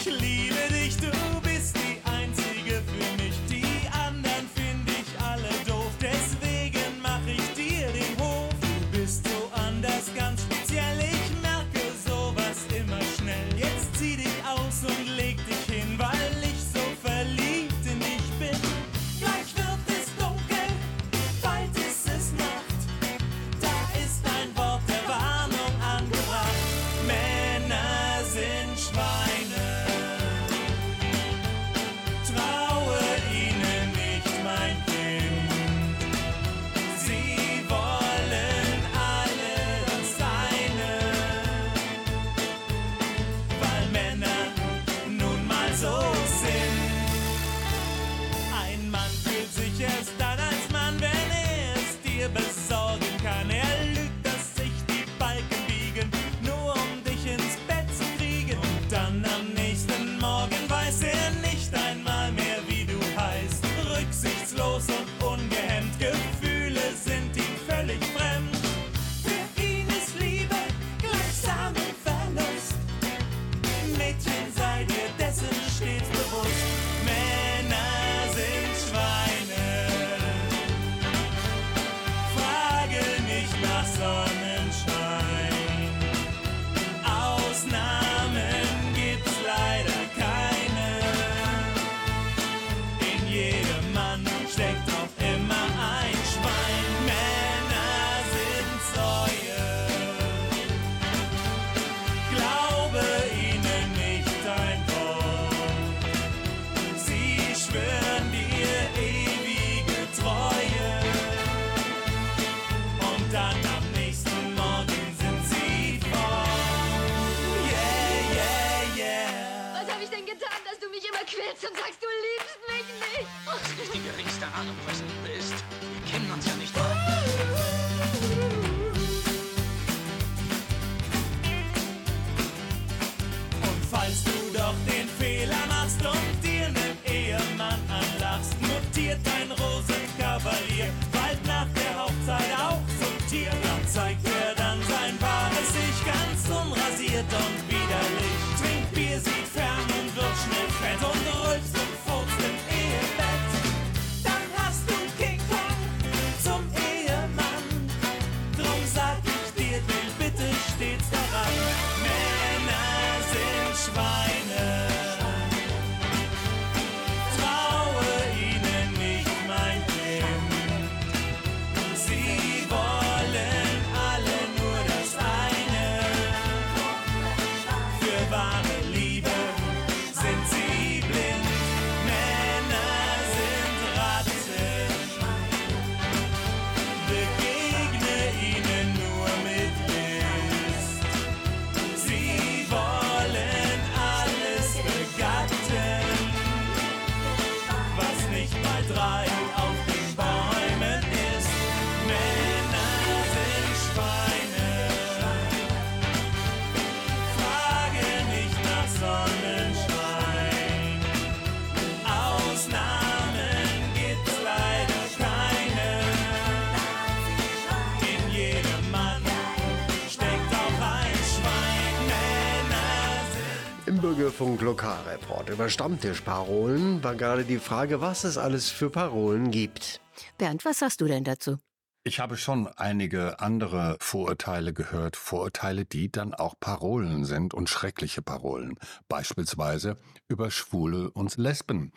Stammtischparolen 225.70 227.02
war 227.02 227.14
gerade 227.14 227.44
die 227.44 227.58
Frage, 227.58 228.00
was 228.00 228.24
es 228.24 228.36
alles 228.36 228.70
für 228.70 228.90
Parolen 228.90 229.50
gibt. 229.50 230.00
Bernd, 230.36 230.64
was 230.64 230.80
sagst 230.80 231.00
du 231.00 231.06
denn 231.06 231.24
dazu? 231.24 231.58
Ich 232.02 232.18
habe 232.18 232.38
schon 232.38 232.66
einige 232.66 233.40
andere 233.40 233.98
Vorurteile 234.00 234.72
gehört, 234.72 235.16
Vorurteile, 235.16 235.84
die 235.84 236.10
dann 236.10 236.32
auch 236.32 236.54
Parolen 236.58 237.26
sind 237.26 237.52
und 237.52 237.68
schreckliche 237.68 238.22
Parolen, 238.22 238.78
beispielsweise 239.08 239.98
über 240.26 240.50
Schwule 240.50 241.10
und 241.10 241.36
Lesben. 241.36 241.92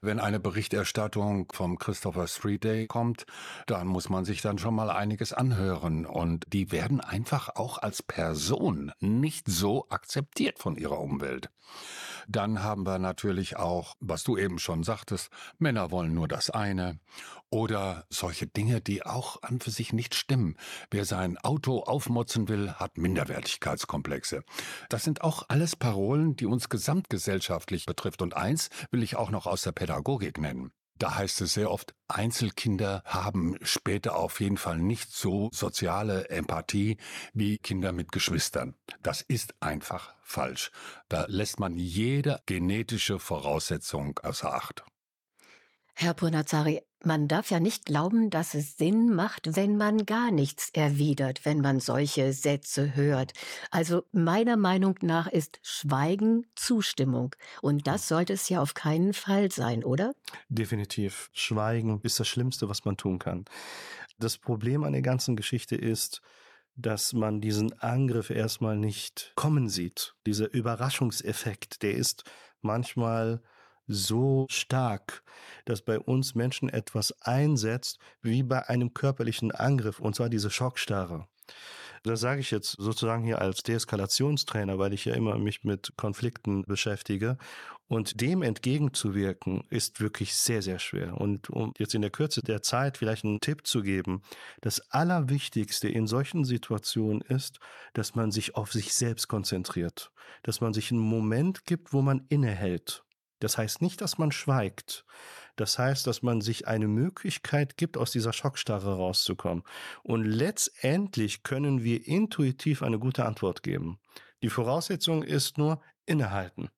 Wenn 0.00 0.20
eine 0.20 0.38
Berichterstattung 0.38 1.48
vom 1.52 1.76
Christopher 1.76 2.28
Street 2.28 2.62
Day 2.62 2.86
kommt, 2.86 3.26
dann 3.66 3.88
muss 3.88 4.08
man 4.08 4.24
sich 4.24 4.42
dann 4.42 4.58
schon 4.58 4.76
mal 4.76 4.90
einiges 4.90 5.32
anhören 5.32 6.06
und 6.06 6.44
die 6.52 6.70
werden 6.70 7.00
einfach 7.00 7.56
auch 7.56 7.78
als 7.78 8.00
Person 8.00 8.92
nicht 9.00 9.48
so 9.48 9.88
akzeptiert 9.90 10.60
von 10.60 10.76
ihrer 10.76 11.00
Umwelt. 11.00 11.50
Dann 12.30 12.62
haben 12.62 12.84
wir 12.84 12.98
natürlich 12.98 13.56
auch, 13.56 13.94
was 14.00 14.22
du 14.22 14.36
eben 14.36 14.58
schon 14.58 14.82
sagtest, 14.82 15.30
Männer 15.58 15.90
wollen 15.90 16.12
nur 16.12 16.28
das 16.28 16.50
eine. 16.50 16.98
Oder 17.48 18.04
solche 18.10 18.46
Dinge, 18.46 18.82
die 18.82 19.06
auch 19.06 19.42
an 19.42 19.60
für 19.60 19.70
sich 19.70 19.94
nicht 19.94 20.14
stimmen. 20.14 20.56
Wer 20.90 21.06
sein 21.06 21.38
Auto 21.38 21.80
aufmotzen 21.80 22.48
will, 22.48 22.72
hat 22.72 22.98
Minderwertigkeitskomplexe. 22.98 24.42
Das 24.90 25.04
sind 25.04 25.22
auch 25.22 25.44
alles 25.48 25.74
Parolen, 25.74 26.36
die 26.36 26.44
uns 26.44 26.68
gesamtgesellschaftlich 26.68 27.86
betrifft. 27.86 28.20
Und 28.20 28.36
eins 28.36 28.68
will 28.90 29.02
ich 29.02 29.16
auch 29.16 29.30
noch 29.30 29.46
aus 29.46 29.62
der 29.62 29.72
Pädagogik 29.72 30.38
nennen. 30.38 30.70
Da 30.98 31.14
heißt 31.14 31.40
es 31.42 31.54
sehr 31.54 31.70
oft, 31.70 31.94
Einzelkinder 32.08 33.02
haben 33.04 33.56
später 33.62 34.16
auf 34.16 34.40
jeden 34.40 34.56
Fall 34.56 34.78
nicht 34.78 35.12
so 35.12 35.48
soziale 35.52 36.28
Empathie 36.28 36.96
wie 37.32 37.58
Kinder 37.58 37.92
mit 37.92 38.10
Geschwistern. 38.10 38.74
Das 39.02 39.22
ist 39.22 39.54
einfach 39.60 40.14
falsch. 40.22 40.72
Da 41.08 41.26
lässt 41.28 41.60
man 41.60 41.76
jede 41.76 42.40
genetische 42.46 43.20
Voraussetzung 43.20 44.18
außer 44.18 44.52
Acht. 44.52 44.84
Herr 46.00 46.14
Purnazari, 46.14 46.80
man 47.02 47.26
darf 47.26 47.50
ja 47.50 47.58
nicht 47.58 47.84
glauben, 47.84 48.30
dass 48.30 48.54
es 48.54 48.76
Sinn 48.76 49.12
macht, 49.12 49.56
wenn 49.56 49.76
man 49.76 50.06
gar 50.06 50.30
nichts 50.30 50.70
erwidert, 50.70 51.44
wenn 51.44 51.60
man 51.60 51.80
solche 51.80 52.32
Sätze 52.32 52.94
hört. 52.94 53.32
Also 53.72 54.04
meiner 54.12 54.56
Meinung 54.56 54.94
nach 55.02 55.26
ist 55.26 55.58
Schweigen 55.60 56.46
Zustimmung. 56.54 57.34
Und 57.62 57.88
das 57.88 58.06
sollte 58.06 58.34
es 58.34 58.48
ja 58.48 58.62
auf 58.62 58.74
keinen 58.74 59.12
Fall 59.12 59.50
sein, 59.50 59.82
oder? 59.82 60.14
Definitiv. 60.48 61.30
Schweigen 61.32 62.00
ist 62.04 62.20
das 62.20 62.28
Schlimmste, 62.28 62.68
was 62.68 62.84
man 62.84 62.96
tun 62.96 63.18
kann. 63.18 63.44
Das 64.20 64.38
Problem 64.38 64.84
an 64.84 64.92
der 64.92 65.02
ganzen 65.02 65.34
Geschichte 65.34 65.74
ist, 65.74 66.22
dass 66.76 67.12
man 67.12 67.40
diesen 67.40 67.76
Angriff 67.80 68.30
erstmal 68.30 68.76
nicht 68.76 69.32
kommen 69.34 69.68
sieht. 69.68 70.14
Dieser 70.26 70.48
Überraschungseffekt, 70.54 71.82
der 71.82 71.94
ist 71.94 72.22
manchmal 72.60 73.42
so 73.88 74.46
stark, 74.50 75.22
dass 75.64 75.82
bei 75.82 75.98
uns 75.98 76.34
Menschen 76.34 76.68
etwas 76.68 77.12
einsetzt, 77.22 77.98
wie 78.22 78.42
bei 78.42 78.68
einem 78.68 78.94
körperlichen 78.94 79.50
Angriff, 79.50 79.98
und 79.98 80.14
zwar 80.14 80.28
diese 80.28 80.50
Schockstarre. 80.50 81.26
Das 82.04 82.20
sage 82.20 82.40
ich 82.40 82.50
jetzt 82.50 82.76
sozusagen 82.78 83.24
hier 83.24 83.40
als 83.40 83.62
Deeskalationstrainer, 83.62 84.78
weil 84.78 84.92
ich 84.92 85.04
ja 85.04 85.14
immer 85.14 85.36
mich 85.38 85.64
mit 85.64 85.94
Konflikten 85.96 86.62
beschäftige. 86.64 87.38
Und 87.88 88.20
dem 88.20 88.42
entgegenzuwirken, 88.42 89.64
ist 89.70 90.00
wirklich 90.00 90.34
sehr, 90.36 90.60
sehr 90.60 90.78
schwer. 90.78 91.18
Und 91.18 91.48
um 91.48 91.72
jetzt 91.78 91.94
in 91.94 92.02
der 92.02 92.10
Kürze 92.10 92.42
der 92.42 92.60
Zeit 92.60 92.98
vielleicht 92.98 93.24
einen 93.24 93.40
Tipp 93.40 93.66
zu 93.66 93.80
geben, 93.80 94.22
das 94.60 94.80
Allerwichtigste 94.90 95.88
in 95.88 96.06
solchen 96.06 96.44
Situationen 96.44 97.22
ist, 97.22 97.60
dass 97.94 98.14
man 98.14 98.30
sich 98.30 98.56
auf 98.56 98.72
sich 98.72 98.92
selbst 98.92 99.26
konzentriert, 99.28 100.12
dass 100.42 100.60
man 100.60 100.74
sich 100.74 100.90
einen 100.92 101.00
Moment 101.00 101.64
gibt, 101.64 101.94
wo 101.94 102.02
man 102.02 102.26
innehält. 102.28 103.04
Das 103.40 103.58
heißt 103.58 103.82
nicht, 103.82 104.00
dass 104.00 104.18
man 104.18 104.32
schweigt. 104.32 105.04
Das 105.56 105.78
heißt, 105.78 106.06
dass 106.06 106.22
man 106.22 106.40
sich 106.40 106.68
eine 106.68 106.88
Möglichkeit 106.88 107.76
gibt, 107.76 107.96
aus 107.96 108.12
dieser 108.12 108.32
Schockstarre 108.32 108.96
rauszukommen. 108.96 109.64
Und 110.02 110.24
letztendlich 110.24 111.42
können 111.42 111.82
wir 111.82 112.06
intuitiv 112.06 112.82
eine 112.82 112.98
gute 112.98 113.24
Antwort 113.24 113.62
geben. 113.62 113.98
Die 114.42 114.50
Voraussetzung 114.50 115.22
ist 115.24 115.58
nur 115.58 115.82
innehalten, 116.06 116.68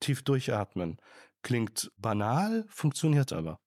tief 0.00 0.22
durchatmen. 0.22 0.98
Klingt 1.42 1.90
banal, 1.96 2.66
funktioniert 2.68 3.32
aber. 3.32 3.58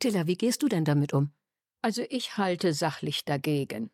Tilla, 0.00 0.26
wie 0.26 0.36
gehst 0.36 0.62
du 0.62 0.68
denn 0.68 0.84
damit 0.84 1.12
um? 1.12 1.32
Also 1.82 2.02
ich 2.10 2.36
halte 2.36 2.74
sachlich 2.74 3.24
dagegen. 3.24 3.90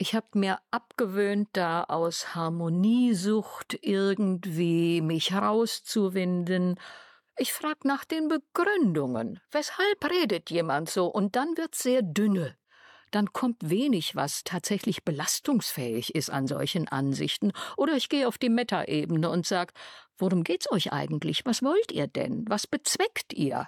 Ich 0.00 0.14
habe 0.14 0.38
mir 0.38 0.60
abgewöhnt, 0.70 1.48
da 1.54 1.82
aus 1.82 2.36
Harmoniesucht 2.36 3.78
irgendwie 3.82 5.00
mich 5.00 5.32
rauszuwinden. 5.34 6.78
Ich 7.36 7.52
frag 7.52 7.84
nach 7.84 8.04
den 8.04 8.28
Begründungen. 8.28 9.40
Weshalb 9.50 10.08
redet 10.08 10.50
jemand 10.50 10.88
so? 10.88 11.06
Und 11.06 11.34
dann 11.34 11.56
wird's 11.56 11.82
sehr 11.82 12.02
dünne. 12.02 12.56
Dann 13.10 13.32
kommt 13.32 13.70
wenig, 13.70 14.14
was 14.14 14.44
tatsächlich 14.44 15.02
belastungsfähig 15.02 16.14
ist 16.14 16.30
an 16.30 16.46
solchen 16.46 16.86
Ansichten. 16.86 17.52
Oder 17.76 17.94
ich 17.94 18.08
gehe 18.08 18.28
auf 18.28 18.38
die 18.38 18.50
Metaebene 18.50 19.28
und 19.28 19.46
sag, 19.46 19.72
worum 20.16 20.44
geht's 20.44 20.70
euch 20.70 20.92
eigentlich? 20.92 21.44
Was 21.44 21.62
wollt 21.64 21.90
ihr 21.90 22.06
denn? 22.06 22.44
Was 22.48 22.68
bezweckt 22.68 23.32
ihr? 23.32 23.66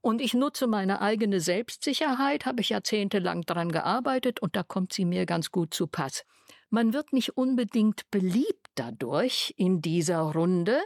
Und 0.00 0.20
ich 0.20 0.34
nutze 0.34 0.66
meine 0.66 1.00
eigene 1.00 1.40
Selbstsicherheit, 1.40 2.46
habe 2.46 2.60
ich 2.60 2.70
jahrzehntelang 2.70 3.42
daran 3.42 3.72
gearbeitet 3.72 4.40
und 4.40 4.54
da 4.54 4.62
kommt 4.62 4.92
sie 4.92 5.04
mir 5.04 5.26
ganz 5.26 5.50
gut 5.50 5.74
zu 5.74 5.86
Pass. 5.86 6.24
Man 6.70 6.92
wird 6.92 7.12
nicht 7.12 7.36
unbedingt 7.36 8.10
beliebt 8.10 8.68
dadurch 8.74 9.54
in 9.56 9.80
dieser 9.80 10.20
Runde, 10.20 10.80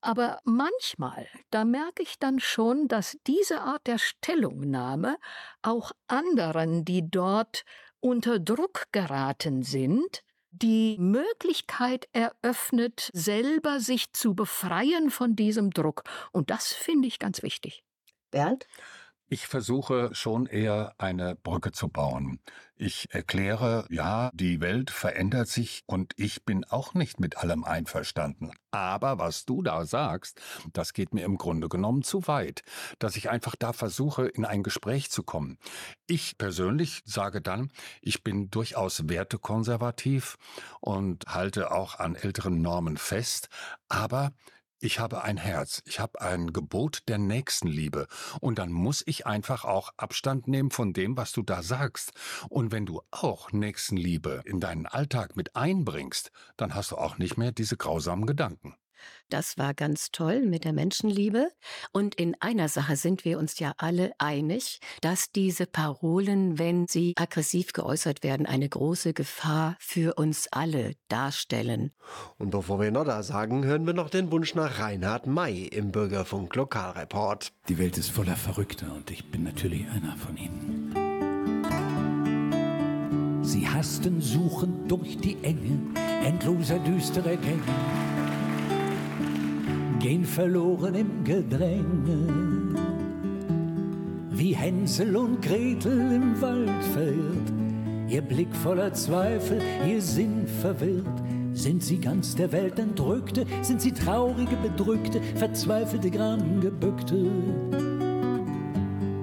aber 0.00 0.38
manchmal, 0.44 1.26
da 1.50 1.64
merke 1.64 2.02
ich 2.02 2.18
dann 2.18 2.40
schon, 2.40 2.88
dass 2.88 3.18
diese 3.26 3.60
Art 3.60 3.86
der 3.86 3.98
Stellungnahme 3.98 5.18
auch 5.60 5.92
anderen, 6.06 6.84
die 6.86 7.10
dort 7.10 7.64
unter 8.00 8.38
Druck 8.38 8.86
geraten 8.92 9.62
sind, 9.62 10.22
die 10.52 10.96
Möglichkeit 10.98 12.08
eröffnet, 12.12 13.10
selber 13.12 13.78
sich 13.78 14.12
zu 14.12 14.34
befreien 14.34 15.10
von 15.10 15.36
diesem 15.36 15.70
Druck. 15.70 16.04
Und 16.32 16.50
das 16.50 16.72
finde 16.72 17.06
ich 17.06 17.18
ganz 17.18 17.42
wichtig. 17.42 17.84
Bernd? 18.30 18.66
Ich 19.32 19.46
versuche 19.46 20.10
schon 20.12 20.46
eher 20.46 20.92
eine 20.98 21.36
Brücke 21.36 21.70
zu 21.70 21.86
bauen. 21.86 22.40
Ich 22.74 23.14
erkläre, 23.14 23.86
ja, 23.88 24.32
die 24.34 24.60
Welt 24.60 24.90
verändert 24.90 25.46
sich 25.46 25.82
und 25.86 26.14
ich 26.16 26.44
bin 26.44 26.64
auch 26.64 26.94
nicht 26.94 27.20
mit 27.20 27.36
allem 27.36 27.62
einverstanden. 27.62 28.50
Aber 28.72 29.18
was 29.18 29.44
du 29.44 29.62
da 29.62 29.84
sagst, 29.84 30.40
das 30.72 30.94
geht 30.94 31.14
mir 31.14 31.24
im 31.24 31.38
Grunde 31.38 31.68
genommen 31.68 32.02
zu 32.02 32.26
weit, 32.26 32.62
dass 32.98 33.14
ich 33.14 33.30
einfach 33.30 33.54
da 33.54 33.72
versuche, 33.72 34.26
in 34.26 34.44
ein 34.44 34.64
Gespräch 34.64 35.12
zu 35.12 35.22
kommen. 35.22 35.58
Ich 36.08 36.36
persönlich 36.36 37.02
sage 37.04 37.40
dann, 37.40 37.70
ich 38.00 38.24
bin 38.24 38.50
durchaus 38.50 39.08
wertekonservativ 39.08 40.38
und 40.80 41.26
halte 41.28 41.70
auch 41.70 42.00
an 42.00 42.16
älteren 42.16 42.62
Normen 42.62 42.96
fest, 42.96 43.48
aber 43.88 44.32
ich 44.80 44.98
habe 44.98 45.22
ein 45.22 45.36
Herz, 45.36 45.82
ich 45.84 46.00
habe 46.00 46.20
ein 46.20 46.52
Gebot 46.52 47.02
der 47.08 47.18
Nächstenliebe 47.18 48.06
und 48.40 48.58
dann 48.58 48.72
muss 48.72 49.02
ich 49.06 49.26
einfach 49.26 49.64
auch 49.64 49.92
Abstand 49.96 50.48
nehmen 50.48 50.70
von 50.70 50.92
dem, 50.92 51.16
was 51.16 51.32
du 51.32 51.42
da 51.42 51.62
sagst. 51.62 52.12
Und 52.48 52.72
wenn 52.72 52.86
du 52.86 53.02
auch 53.10 53.52
Nächstenliebe 53.52 54.42
in 54.44 54.58
deinen 54.58 54.86
Alltag 54.86 55.36
mit 55.36 55.54
einbringst, 55.54 56.32
dann 56.56 56.74
hast 56.74 56.92
du 56.92 56.96
auch 56.96 57.18
nicht 57.18 57.36
mehr 57.36 57.52
diese 57.52 57.76
grausamen 57.76 58.26
Gedanken. 58.26 58.74
Das 59.28 59.58
war 59.58 59.74
ganz 59.74 60.10
toll 60.10 60.44
mit 60.46 60.64
der 60.64 60.72
Menschenliebe. 60.72 61.50
Und 61.92 62.14
in 62.16 62.34
einer 62.40 62.68
Sache 62.68 62.96
sind 62.96 63.24
wir 63.24 63.38
uns 63.38 63.58
ja 63.58 63.74
alle 63.76 64.12
einig, 64.18 64.80
dass 65.00 65.30
diese 65.32 65.66
Parolen, 65.66 66.58
wenn 66.58 66.86
sie 66.86 67.14
aggressiv 67.16 67.72
geäußert 67.72 68.22
werden, 68.22 68.46
eine 68.46 68.68
große 68.68 69.12
Gefahr 69.12 69.76
für 69.78 70.14
uns 70.14 70.48
alle 70.50 70.94
darstellen. 71.08 71.92
Und 72.38 72.50
bevor 72.50 72.80
wir 72.80 72.90
noch 72.90 73.04
da 73.04 73.22
sagen, 73.22 73.64
hören 73.64 73.86
wir 73.86 73.94
noch 73.94 74.10
den 74.10 74.30
Wunsch 74.32 74.54
nach 74.54 74.78
Reinhard 74.80 75.26
May 75.26 75.64
im 75.64 75.92
Bürgerfunk 75.92 76.54
Lokalreport. 76.56 77.52
Die 77.68 77.78
Welt 77.78 77.98
ist 77.98 78.10
voller 78.10 78.36
Verrückter 78.36 78.92
und 78.94 79.10
ich 79.10 79.30
bin 79.30 79.44
natürlich 79.44 79.88
einer 79.88 80.16
von 80.16 80.36
ihnen. 80.36 81.10
Sie 83.42 83.68
hasten 83.68 84.20
suchend 84.20 84.90
durch 84.90 85.16
die 85.18 85.36
Enge 85.42 85.78
endloser 86.24 86.78
düsterer 86.78 87.36
Gänge, 87.36 87.62
gehen 90.00 90.24
verloren 90.24 90.94
im 90.94 91.24
Gedränge. 91.24 92.26
Wie 94.30 94.54
Hänsel 94.54 95.14
und 95.14 95.42
Gretel 95.42 96.12
im 96.12 96.40
Wald 96.40 96.84
verirrt, 96.94 97.52
ihr 98.08 98.22
Blick 98.22 98.54
voller 98.56 98.94
Zweifel, 98.94 99.60
ihr 99.86 100.00
Sinn 100.00 100.46
verwirrt. 100.62 101.22
Sind 101.52 101.82
sie 101.82 101.98
ganz 101.98 102.34
der 102.34 102.50
Welt 102.52 102.78
entrückte, 102.78 103.44
sind 103.60 103.82
sie 103.82 103.92
traurige, 103.92 104.56
bedrückte, 104.56 105.20
verzweifelte, 105.34 106.10
grangebückte 106.10 107.26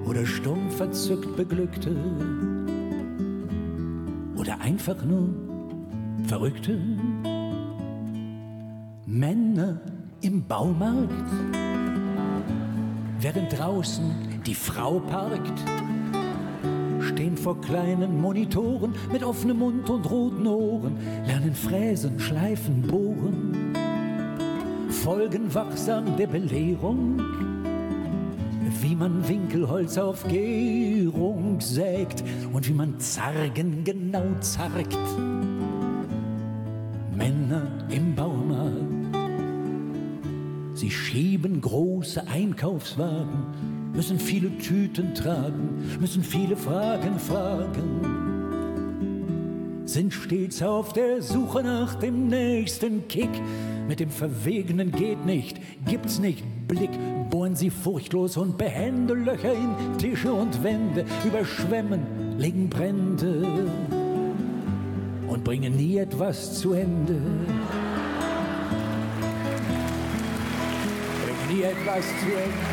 oder 0.06 0.24
stumm 0.24 0.70
verzückt 0.70 1.36
beglückte 1.36 1.96
oder 4.36 4.60
einfach 4.60 5.04
nur 5.04 5.30
Verrückte? 6.28 6.78
Männer 9.06 9.80
im 10.20 10.44
Baumarkt, 10.44 11.12
während 13.20 13.58
draußen 13.58 14.42
die 14.44 14.54
Frau 14.54 14.98
parkt, 15.00 15.62
stehen 17.00 17.36
vor 17.36 17.60
kleinen 17.60 18.20
Monitoren 18.20 18.94
mit 19.12 19.22
offenem 19.22 19.58
Mund 19.58 19.88
und 19.88 20.10
roten 20.10 20.46
Ohren, 20.46 20.96
lernen 21.26 21.54
fräsen, 21.54 22.18
schleifen, 22.18 22.82
bohren, 22.82 23.74
folgen 24.90 25.54
wachsam 25.54 26.16
der 26.16 26.26
Belehrung, 26.26 27.20
wie 28.80 28.94
man 28.94 29.26
Winkelholz 29.28 29.98
auf 29.98 30.26
Gärung 30.28 31.60
sägt 31.60 32.24
und 32.52 32.68
wie 32.68 32.74
man 32.74 32.98
Zargen 32.98 33.84
genau 33.84 34.24
zargt. 34.40 34.96
Große 42.18 42.28
Einkaufswagen, 42.28 43.92
müssen 43.94 44.18
viele 44.18 44.56
Tüten 44.58 45.14
tragen, 45.14 45.98
müssen 46.00 46.22
viele 46.22 46.56
Fragen 46.56 47.18
fragen, 47.18 48.00
sind 49.84 50.12
stets 50.12 50.62
auf 50.62 50.92
der 50.92 51.22
Suche 51.22 51.62
nach 51.62 51.94
dem 51.94 52.28
nächsten 52.28 53.08
Kick. 53.08 53.30
Mit 53.88 54.00
dem 54.00 54.10
Verwegenen 54.10 54.92
geht 54.92 55.24
nicht, 55.24 55.58
gibt's 55.86 56.18
nicht 56.18 56.44
Blick, 56.66 56.90
bohren 57.30 57.56
sie 57.56 57.70
furchtlos 57.70 58.36
und 58.36 58.58
behende 58.58 59.14
Löcher 59.14 59.54
in 59.54 59.96
Tische 59.98 60.32
und 60.32 60.62
Wände, 60.62 61.06
überschwemmen, 61.24 62.38
legen 62.38 62.68
Brände 62.68 63.46
und 65.26 65.44
bringen 65.44 65.76
nie 65.76 65.96
etwas 65.98 66.60
zu 66.60 66.72
Ende. 66.72 67.16
Nie 71.58 71.64
etwas 71.64 72.04
zu 72.20 72.26
Ende. 72.26 72.68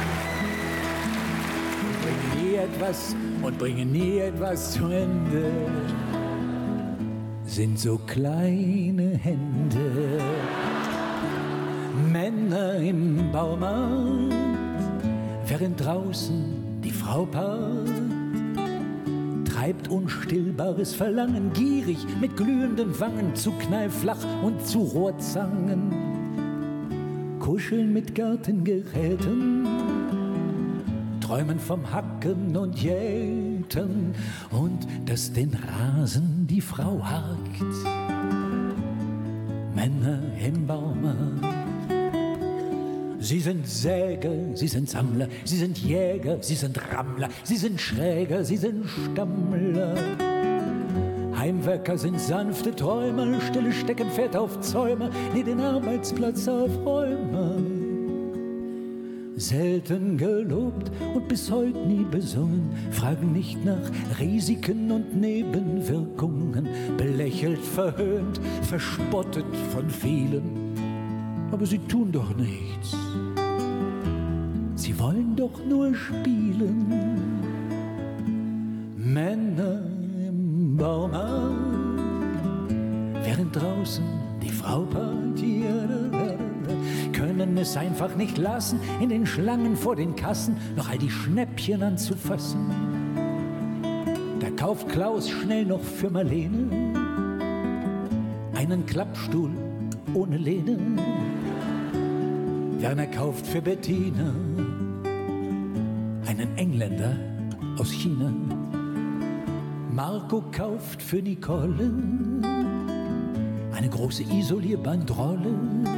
Bringen 2.03 2.43
nie 2.43 2.55
etwas 2.55 3.15
und 3.41 3.57
bringen 3.57 3.91
nie 3.91 4.17
etwas 4.19 4.73
zu 4.73 4.85
Ende. 4.85 5.51
Sind 7.45 7.79
so 7.79 7.97
kleine 8.05 9.17
Hände. 9.17 10.21
Männer 12.11 12.75
im 12.75 13.31
Baumarkt, 13.31 14.33
während 15.47 15.83
draußen 15.83 16.81
die 16.83 16.91
Frau 16.91 17.25
paart 17.25 17.89
treibt 19.51 19.87
unstillbares 19.87 20.93
Verlangen, 20.93 21.51
gierig 21.53 21.97
mit 22.19 22.35
glühenden 22.35 22.99
Wangen 22.99 23.33
zu 23.35 23.51
Kneiflach 23.53 24.23
und 24.43 24.65
zu 24.67 24.79
Rohrzangen. 24.79 26.04
Kuscheln 27.45 27.93
mit 27.93 28.15
Gartengeräten, 28.15 29.67
träumen 31.21 31.59
vom 31.59 31.91
Hacken 31.91 32.57
und 32.57 32.81
Jäten 32.81 34.15
und 34.49 34.87
dass 35.05 35.31
den 35.31 35.51
Rasen 35.53 36.47
die 36.49 36.59
Frau 36.59 36.99
hakt. 37.03 37.75
Männer 39.75 40.23
im 40.43 40.65
Baumarkt. 40.65 41.45
Sie 43.19 43.39
sind 43.39 43.67
Säger, 43.67 44.55
sie 44.55 44.67
sind 44.67 44.89
Sammler, 44.89 45.27
sie 45.43 45.57
sind 45.57 45.77
Jäger, 45.77 46.41
sie 46.41 46.55
sind 46.55 46.79
Rammler, 46.91 47.29
sie 47.43 47.57
sind 47.57 47.79
Schräger, 47.79 48.43
sie 48.43 48.57
sind 48.57 48.87
Stammler. 48.89 49.93
Heimwerker 51.37 51.95
sind 51.95 52.19
sanfte 52.19 52.75
Träumer, 52.75 53.39
stille 53.39 53.71
Steckenpferd 53.71 54.35
auf 54.35 54.61
Zäumer, 54.61 55.11
die 55.35 55.43
den 55.43 55.59
Arbeitsplatz 55.59 56.47
aufräumen 56.47 57.24
selten 59.37 60.17
gelobt 60.17 60.91
und 61.13 61.27
bis 61.27 61.51
heute 61.51 61.77
nie 61.79 62.05
besungen, 62.09 62.69
fragen 62.91 63.33
nicht 63.33 63.63
nach 63.65 63.91
Risiken 64.19 64.91
und 64.91 65.15
Nebenwirkungen, 65.15 66.67
belächelt, 66.97 67.59
verhöhnt, 67.59 68.39
verspottet 68.63 69.45
von 69.73 69.89
vielen. 69.89 70.73
Aber 71.51 71.65
sie 71.65 71.79
tun 71.79 72.11
doch 72.11 72.35
nichts, 72.35 72.97
sie 74.75 74.97
wollen 74.99 75.35
doch 75.35 75.63
nur 75.65 75.93
spielen. 75.93 76.85
Männer 78.97 79.81
im 80.27 80.75
Baumarkt, 80.75 81.55
während 83.23 83.55
draußen 83.55 84.03
die 84.41 84.49
Frau 84.49 84.81
Party 84.81 85.54
können 87.55 87.63
es 87.63 87.77
einfach 87.77 88.13
nicht 88.17 88.37
lassen, 88.37 88.81
in 88.99 89.07
den 89.07 89.25
Schlangen 89.25 89.77
vor 89.77 89.95
den 89.95 90.17
Kassen 90.17 90.57
noch 90.75 90.89
all 90.89 90.97
die 90.97 91.09
Schnäppchen 91.09 91.81
anzufassen. 91.83 92.69
Da 94.41 94.49
kauft 94.57 94.89
Klaus 94.89 95.29
schnell 95.29 95.65
noch 95.65 95.81
für 95.81 96.09
Marlene 96.09 96.67
einen 98.55 98.85
Klappstuhl 98.85 99.51
ohne 100.13 100.35
Lehne. 100.37 100.77
Werner 102.79 103.07
kauft 103.07 103.47
für 103.47 103.61
Bettina 103.61 104.33
einen 106.27 106.57
Engländer 106.57 107.15
aus 107.79 107.89
China. 107.89 108.33
Marco 109.93 110.43
kauft 110.51 111.01
für 111.01 111.21
Nicole 111.21 111.89
eine 113.71 113.89
große 113.89 114.23
Isolierbandrolle. 114.23 115.94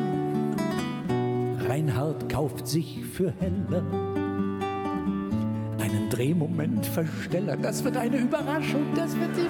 Sich 2.68 2.99
für 3.13 3.32
Hella 3.39 3.82
einen 5.80 6.09
Drehmomentversteller. 6.09 7.55
Das 7.55 7.82
wird 7.82 7.95
eine 7.95 8.18
Überraschung, 8.18 8.88
das 8.93 9.18
wird 9.18 9.30
die 9.38 9.47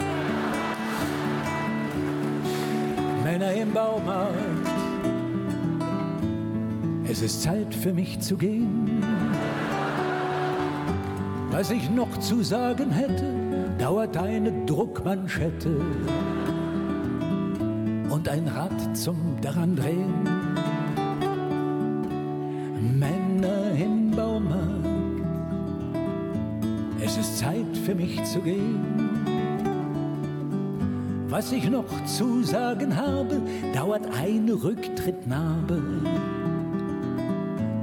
Männer 3.23 3.53
im 3.53 3.73
Baumarkt. 3.73 4.35
Es 7.09 7.23
ist 7.23 7.41
Zeit 7.41 7.73
für 7.73 7.91
mich 7.91 8.19
zu 8.19 8.37
gehen. 8.37 9.01
Was 11.49 11.71
ich 11.71 11.89
noch 11.89 12.19
zu 12.19 12.43
sagen 12.43 12.91
hätte, 12.91 13.33
dauert 13.79 14.15
eine 14.15 14.63
Druckmanschette 14.67 15.75
und 18.11 18.29
ein 18.29 18.47
Rad 18.47 18.95
zum 18.95 19.37
daran 19.41 19.75
für 27.87 27.95
mich 27.95 28.21
zu 28.25 28.41
gehen. 28.41 28.83
Was 31.29 31.53
ich 31.53 31.69
noch 31.69 31.85
zu 32.03 32.43
sagen 32.43 32.97
habe, 32.97 33.41
dauert 33.73 34.05
eine 34.19 34.61
Rücktrittnarbe 34.61 35.81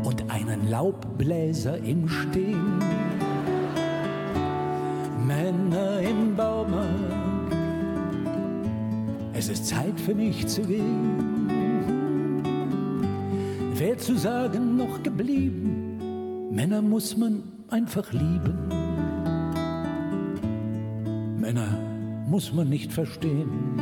und 0.03 0.31
einen 0.31 0.69
Laubbläser 0.69 1.79
im 1.79 2.07
Stehen. 2.07 2.81
Männer 5.27 6.01
im 6.01 6.37
Baumarkt, 6.37 7.55
es 9.33 9.49
ist 9.49 9.69
Zeit 9.69 9.99
für 9.99 10.15
mich 10.15 10.47
zu 10.49 10.61
gehen. 10.61 12.43
Wer 13.75 13.97
zu 13.97 14.19
sagen 14.19 14.77
noch 14.77 15.03
geblieben, 15.03 16.51
Männer 16.51 16.83
muss 16.83 17.17
man 17.17 17.43
einfach 17.71 18.13
lieben. 18.13 18.84
Muss 22.35 22.53
man 22.53 22.69
nicht 22.69 22.93
verstehen. 22.93 23.79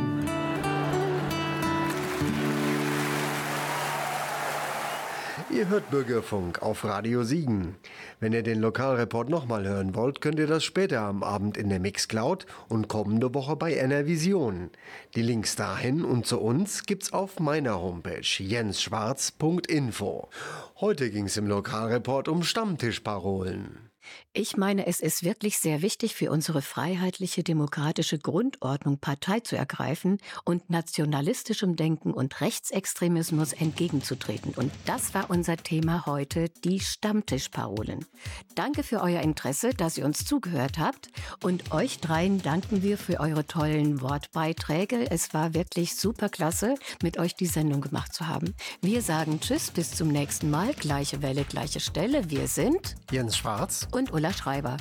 Ihr 5.49 5.69
hört 5.69 5.89
Bürgerfunk 5.89 6.61
auf 6.61 6.83
Radio 6.83 7.23
Siegen. 7.23 7.77
Wenn 8.19 8.31
ihr 8.31 8.43
den 8.43 8.59
Lokalreport 8.59 9.27
nochmal 9.27 9.67
hören 9.67 9.95
wollt, 9.95 10.21
könnt 10.21 10.37
ihr 10.37 10.45
das 10.45 10.63
später 10.63 11.01
am 11.01 11.23
Abend 11.23 11.57
in 11.57 11.69
der 11.69 11.79
Mixcloud 11.79 12.45
und 12.69 12.89
kommende 12.89 13.33
Woche 13.33 13.55
bei 13.55 13.73
NRVision. 13.73 14.69
Die 15.15 15.23
Links 15.23 15.55
dahin 15.55 16.05
und 16.05 16.27
zu 16.27 16.39
uns 16.39 16.85
gibt's 16.85 17.11
auf 17.11 17.39
meiner 17.39 17.81
Homepage 17.81 18.21
jensschwarz.info. 18.21 20.29
Heute 20.79 21.09
ging's 21.09 21.37
im 21.37 21.47
Lokalreport 21.47 22.27
um 22.27 22.43
Stammtischparolen. 22.43 23.89
Ich 24.35 24.57
meine, 24.57 24.87
es 24.87 24.99
ist 24.99 25.23
wirklich 25.23 25.59
sehr 25.59 25.83
wichtig 25.83 26.15
für 26.15 26.31
unsere 26.31 26.63
freiheitliche 26.63 27.43
demokratische 27.43 28.17
Grundordnung 28.17 28.97
Partei 28.97 29.41
zu 29.41 29.55
ergreifen 29.55 30.17
und 30.43 30.71
nationalistischem 30.71 31.75
Denken 31.75 32.11
und 32.11 32.41
Rechtsextremismus 32.41 33.53
entgegenzutreten. 33.53 34.55
Und 34.55 34.71
das 34.85 35.13
war 35.13 35.29
unser 35.29 35.57
Thema 35.57 36.07
heute, 36.07 36.49
die 36.63 36.79
Stammtischparolen. 36.79 38.07
Danke 38.55 38.81
für 38.81 39.01
euer 39.01 39.21
Interesse, 39.21 39.69
dass 39.69 39.99
ihr 39.99 40.05
uns 40.05 40.25
zugehört 40.25 40.79
habt. 40.79 41.09
Und 41.43 41.71
euch 41.71 41.99
dreien 41.99 42.41
danken 42.41 42.81
wir 42.81 42.97
für 42.97 43.19
eure 43.19 43.45
tollen 43.45 44.01
Wortbeiträge. 44.01 45.11
Es 45.11 45.35
war 45.35 45.53
wirklich 45.53 45.95
super 45.95 46.29
klasse, 46.29 46.73
mit 47.03 47.19
euch 47.19 47.35
die 47.35 47.45
Sendung 47.45 47.81
gemacht 47.81 48.15
zu 48.15 48.27
haben. 48.27 48.55
Wir 48.81 49.03
sagen 49.03 49.39
Tschüss, 49.41 49.69
bis 49.69 49.91
zum 49.91 50.07
nächsten 50.07 50.49
Mal. 50.49 50.73
Gleiche 50.73 51.21
Welle, 51.21 51.43
gleiche 51.43 51.79
Stelle. 51.79 52.31
Wir 52.31 52.47
sind 52.47 52.95
Jens 53.11 53.37
Schwarz 53.37 53.87
und 53.91 54.11
Ulla 54.11 54.22
Ulla 54.23 54.31
Schreiber. 54.31 54.77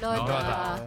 Leute. 0.00 0.86